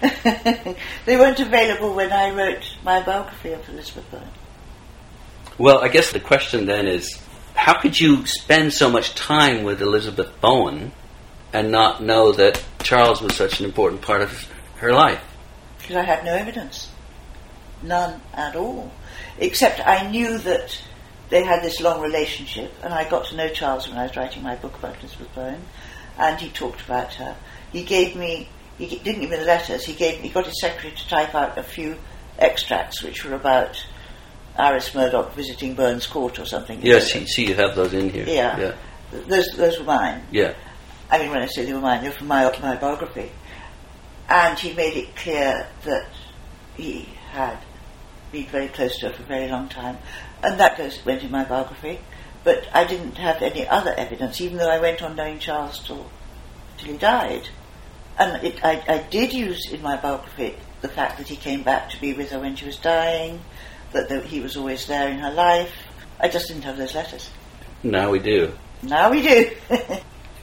they 0.00 1.16
weren't 1.16 1.40
available 1.40 1.94
when 1.94 2.10
I 2.10 2.30
wrote 2.30 2.76
my 2.82 3.02
biography 3.02 3.52
of 3.52 3.68
Elizabeth 3.68 4.10
Bowen. 4.10 4.24
Well, 5.58 5.80
I 5.80 5.88
guess 5.88 6.12
the 6.12 6.20
question 6.20 6.64
then 6.64 6.86
is, 6.86 7.19
how 7.54 7.80
could 7.80 7.98
you 7.98 8.26
spend 8.26 8.72
so 8.72 8.90
much 8.90 9.14
time 9.14 9.64
with 9.64 9.82
Elizabeth 9.82 10.40
Bowen 10.40 10.92
and 11.52 11.70
not 11.70 12.02
know 12.02 12.32
that 12.32 12.62
Charles 12.82 13.20
was 13.20 13.34
such 13.34 13.60
an 13.60 13.66
important 13.66 14.02
part 14.02 14.22
of 14.22 14.48
her 14.76 14.92
life? 14.92 15.22
Because 15.78 15.96
I 15.96 16.02
had 16.02 16.24
no 16.24 16.34
evidence. 16.34 16.90
None 17.82 18.20
at 18.34 18.56
all. 18.56 18.92
Except 19.38 19.86
I 19.86 20.10
knew 20.10 20.38
that 20.38 20.80
they 21.30 21.44
had 21.44 21.62
this 21.62 21.80
long 21.80 22.00
relationship, 22.00 22.72
and 22.82 22.92
I 22.92 23.08
got 23.08 23.26
to 23.26 23.36
know 23.36 23.48
Charles 23.48 23.88
when 23.88 23.98
I 23.98 24.04
was 24.04 24.16
writing 24.16 24.42
my 24.42 24.56
book 24.56 24.76
about 24.76 24.98
Elizabeth 24.98 25.34
Bowen, 25.34 25.62
and 26.18 26.38
he 26.40 26.50
talked 26.50 26.82
about 26.82 27.14
her. 27.14 27.36
He 27.72 27.84
gave 27.84 28.16
me, 28.16 28.48
he 28.78 28.86
didn't 28.86 29.20
give 29.20 29.30
me 29.30 29.36
the 29.36 29.44
letters, 29.44 29.84
he 29.84 29.94
gave, 29.94 30.20
he 30.20 30.28
got 30.28 30.46
his 30.46 30.60
secretary 30.60 30.94
to 30.94 31.08
type 31.08 31.34
out 31.34 31.56
a 31.56 31.62
few 31.62 31.96
extracts 32.38 33.02
which 33.02 33.24
were 33.24 33.34
about 33.34 33.84
Iris 34.58 34.94
Murdoch 34.94 35.32
visiting 35.34 35.74
Bowen's 35.74 36.06
Court 36.06 36.38
or 36.38 36.44
something. 36.44 36.80
Yes, 36.82 37.12
see, 37.12 37.46
you 37.48 37.54
have 37.54 37.74
those 37.76 37.94
in 37.94 38.10
here. 38.10 38.26
Yeah. 38.26 38.58
yeah, 38.58 38.72
Those, 39.26 39.48
those 39.56 39.78
were 39.78 39.84
mine. 39.84 40.22
yeah. 40.30 40.54
I 41.10 41.18
mean, 41.18 41.30
when 41.30 41.42
I 41.42 41.46
say 41.46 41.64
they 41.64 41.72
were 41.72 41.80
mine, 41.80 42.02
they 42.02 42.08
were 42.08 42.14
from 42.14 42.28
my, 42.28 42.44
my 42.60 42.76
biography. 42.76 43.30
And 44.28 44.56
he 44.58 44.72
made 44.74 44.96
it 44.96 45.16
clear 45.16 45.66
that 45.84 46.06
he 46.76 47.08
had 47.32 47.58
been 48.30 48.46
very 48.46 48.68
close 48.68 48.96
to 49.00 49.08
her 49.08 49.12
for 49.14 49.22
a 49.22 49.26
very 49.26 49.48
long 49.48 49.68
time. 49.68 49.98
And 50.42 50.60
that 50.60 50.78
goes 50.78 51.04
went 51.04 51.24
in 51.24 51.30
my 51.32 51.44
biography. 51.44 51.98
But 52.44 52.68
I 52.72 52.84
didn't 52.84 53.16
have 53.16 53.42
any 53.42 53.66
other 53.66 53.92
evidence, 53.96 54.40
even 54.40 54.58
though 54.58 54.70
I 54.70 54.78
went 54.78 55.02
on 55.02 55.16
knowing 55.16 55.40
Charles 55.40 55.82
till, 55.84 56.06
till 56.78 56.92
he 56.92 56.96
died. 56.96 57.48
And 58.18 58.44
it, 58.44 58.64
I, 58.64 58.82
I 58.86 58.98
did 59.10 59.32
use 59.32 59.70
in 59.72 59.82
my 59.82 59.96
biography 59.96 60.54
the 60.80 60.88
fact 60.88 61.18
that 61.18 61.26
he 61.28 61.36
came 61.36 61.62
back 61.62 61.90
to 61.90 62.00
be 62.00 62.12
with 62.14 62.30
her 62.30 62.38
when 62.38 62.54
she 62.56 62.66
was 62.66 62.76
dying, 62.76 63.40
that 63.92 64.08
the, 64.08 64.20
he 64.20 64.40
was 64.40 64.56
always 64.56 64.86
there 64.86 65.08
in 65.08 65.18
her 65.18 65.32
life. 65.32 65.72
I 66.20 66.28
just 66.28 66.48
didn't 66.48 66.64
have 66.64 66.76
those 66.76 66.94
letters. 66.94 67.30
Now 67.82 68.10
we 68.10 68.18
do. 68.18 68.52
Now 68.82 69.10
we 69.10 69.22
do. 69.22 69.50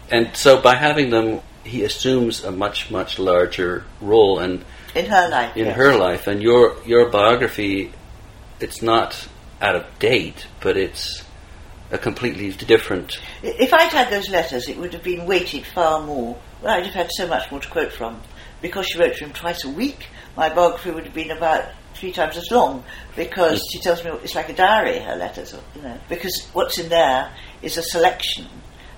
And 0.09 0.35
so 0.35 0.61
by 0.61 0.75
having 0.75 1.09
them, 1.09 1.41
he 1.63 1.83
assumes 1.83 2.43
a 2.43 2.51
much, 2.51 2.89
much 2.89 3.19
larger 3.19 3.83
role 3.99 4.39
and 4.39 4.63
in 4.95 5.05
her 5.05 5.29
life. 5.29 5.55
in 5.57 5.65
yes. 5.65 5.75
her 5.75 5.95
life. 5.97 6.27
And 6.27 6.41
your 6.41 6.81
your 6.85 7.09
biography, 7.09 7.91
it's 8.59 8.81
not 8.81 9.27
out 9.61 9.75
of 9.75 9.99
date, 9.99 10.47
but 10.61 10.77
it's 10.77 11.23
a 11.91 11.97
completely 11.97 12.51
different. 12.51 13.19
If 13.43 13.73
I'd 13.73 13.91
had 13.91 14.09
those 14.09 14.29
letters, 14.29 14.69
it 14.69 14.77
would 14.77 14.93
have 14.93 15.03
been 15.03 15.25
weighted 15.25 15.65
far 15.65 16.01
more. 16.01 16.37
Well, 16.61 16.73
I'd 16.73 16.85
have 16.85 16.93
had 16.93 17.11
so 17.11 17.27
much 17.27 17.51
more 17.51 17.59
to 17.59 17.69
quote 17.69 17.91
from. 17.91 18.21
Because 18.61 18.87
she 18.87 18.97
wrote 18.97 19.15
to 19.17 19.25
him 19.25 19.33
twice 19.33 19.63
a 19.65 19.69
week, 19.69 20.07
my 20.35 20.49
biography 20.49 20.91
would 20.91 21.05
have 21.05 21.13
been 21.13 21.31
about 21.31 21.65
three 21.97 22.11
times 22.11 22.37
as 22.37 22.49
long 22.51 22.83
because 23.15 23.61
she 23.71 23.79
tells 23.79 24.03
me 24.03 24.11
it's 24.23 24.35
like 24.35 24.49
a 24.49 24.53
diary, 24.53 24.99
her 24.99 25.15
letters, 25.15 25.55
you 25.75 25.81
know. 25.81 25.97
Because 26.09 26.47
what's 26.53 26.77
in 26.77 26.89
there 26.89 27.31
is 27.61 27.77
a 27.77 27.83
selection 27.83 28.45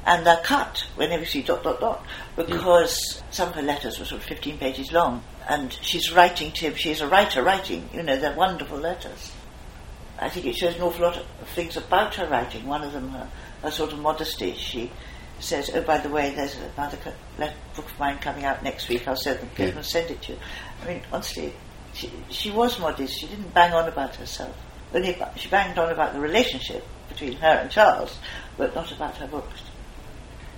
and 0.06 0.26
they're 0.26 0.42
cut 0.44 0.86
whenever 0.96 1.24
you 1.24 1.28
see 1.28 1.42
dot 1.42 1.64
dot 1.64 1.80
dot 1.80 2.06
because 2.36 3.22
some 3.32 3.50
of 3.50 3.56
her 3.56 3.62
letters 3.62 4.00
were 4.00 4.06
sort 4.06 4.22
of 4.22 4.28
15 4.28 4.58
pages 4.58 4.92
long 4.92 5.24
and 5.50 5.74
she's 5.82 6.12
writing 6.14 6.52
to 6.52 6.66
him, 6.68 6.76
she's 6.76 7.02
a 7.02 7.08
writer 7.08 7.44
writing, 7.44 7.90
you 7.94 8.04
know, 8.04 8.18
they're 8.18 8.36
wonderful 8.36 8.78
letters. 8.78 9.32
I 10.22 10.30
think 10.30 10.46
it 10.46 10.56
shows 10.56 10.76
an 10.76 10.82
awful 10.82 11.06
lot 11.06 11.18
of 11.18 11.48
things 11.50 11.78
about 11.78 12.16
her 12.16 12.28
writing. 12.28 12.66
One 12.68 12.84
of 12.84 12.92
them, 12.92 13.10
her, 13.10 13.30
her 13.64 13.72
sort 13.72 13.94
of 13.94 14.00
modesty. 14.00 14.54
She 14.54 14.92
says, 15.40 15.72
"Oh, 15.74 15.82
by 15.82 15.98
the 16.00 16.10
way, 16.10 16.34
there's 16.36 16.58
another 16.76 16.98
book 17.38 17.86
of 17.86 18.00
mine 18.00 18.18
coming 18.20 18.44
out 18.44 18.62
next 18.62 18.90
week. 18.90 19.08
I'll 19.08 19.16
send, 19.16 19.40
them, 19.40 19.50
yeah. 19.58 19.82
send 19.82 20.12
it 20.12 20.22
to 20.24 20.34
you." 20.34 20.40
I 20.84 20.88
mean, 20.88 21.02
honestly, 21.14 21.54
she, 22.00 22.12
she 22.30 22.52
was 22.52 22.80
modest. 22.80 23.20
She 23.20 23.28
didn't 23.28 23.54
bang 23.54 23.74
on 23.74 23.88
about 23.88 24.16
herself. 24.16 24.56
Only 24.94 25.18
she 25.36 25.50
banged 25.50 25.78
on 25.78 25.92
about 25.92 26.14
the 26.14 26.20
relationship 26.20 26.86
between 27.10 27.34
her 27.34 27.48
and 27.48 27.70
Charles, 27.70 28.18
but 28.58 28.74
not 28.74 28.92
about 28.92 29.18
her 29.18 29.28
books. 29.28 29.62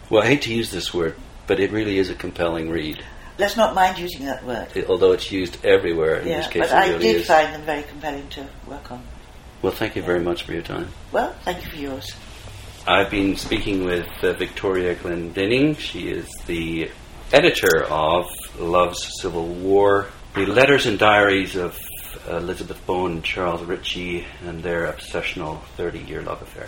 Well, 0.10 0.24
I 0.24 0.28
hate 0.28 0.44
to 0.44 0.54
use 0.54 0.72
this 0.72 0.94
word, 0.94 1.16
but 1.48 1.60
it 1.60 1.72
really 1.72 1.98
is 1.98 2.10
a 2.10 2.16
compelling 2.16 2.70
read. 2.70 3.04
Let's 3.38 3.58
not 3.58 3.74
mind 3.74 3.98
using 3.98 4.26
that 4.26 4.46
word. 4.46 4.68
It, 4.76 4.88
although 4.90 5.14
it's 5.14 5.32
used 5.32 5.66
everywhere 5.66 6.18
in 6.18 6.28
yeah, 6.28 6.38
this 6.38 6.48
case. 6.48 6.62
But 6.70 6.74
I 6.74 6.90
really 6.90 7.00
did 7.00 7.16
is. 7.18 7.28
find 7.28 7.54
them 7.54 7.64
very 7.64 7.84
compelling 7.84 8.30
to 8.30 8.48
work 8.68 8.92
on. 8.92 9.04
Well, 9.62 9.72
thank 9.72 9.96
you 9.96 10.02
very 10.02 10.20
much 10.20 10.44
for 10.44 10.54
your 10.54 10.62
time. 10.62 10.90
Well, 11.12 11.34
thank 11.44 11.64
you 11.64 11.72
for 11.72 11.78
yours. 11.78 12.16
I've 12.88 13.10
been 13.10 13.36
speaking 13.36 13.84
with 13.86 14.08
uh, 14.24 14.34
Victoria 14.34 14.96
Glendinning. 14.96 15.78
She 15.78 16.10
is 16.10 16.28
the 16.46 16.90
editor 17.32 17.84
of 17.86 18.26
Love's 18.60 19.22
Civil 19.22 19.48
War, 19.48 20.08
the 20.34 20.46
letters 20.46 20.86
and 20.86 20.98
diaries 20.98 21.56
of 21.58 21.78
Elizabeth 22.30 22.80
Bowen 22.86 23.12
and 23.14 23.24
Charles 23.24 23.62
Ritchie, 23.64 24.26
and 24.46 24.64
their 24.64 24.92
obsessional 24.92 25.62
30 25.76 26.00
year 26.00 26.22
love 26.22 26.42
affair. 26.42 26.68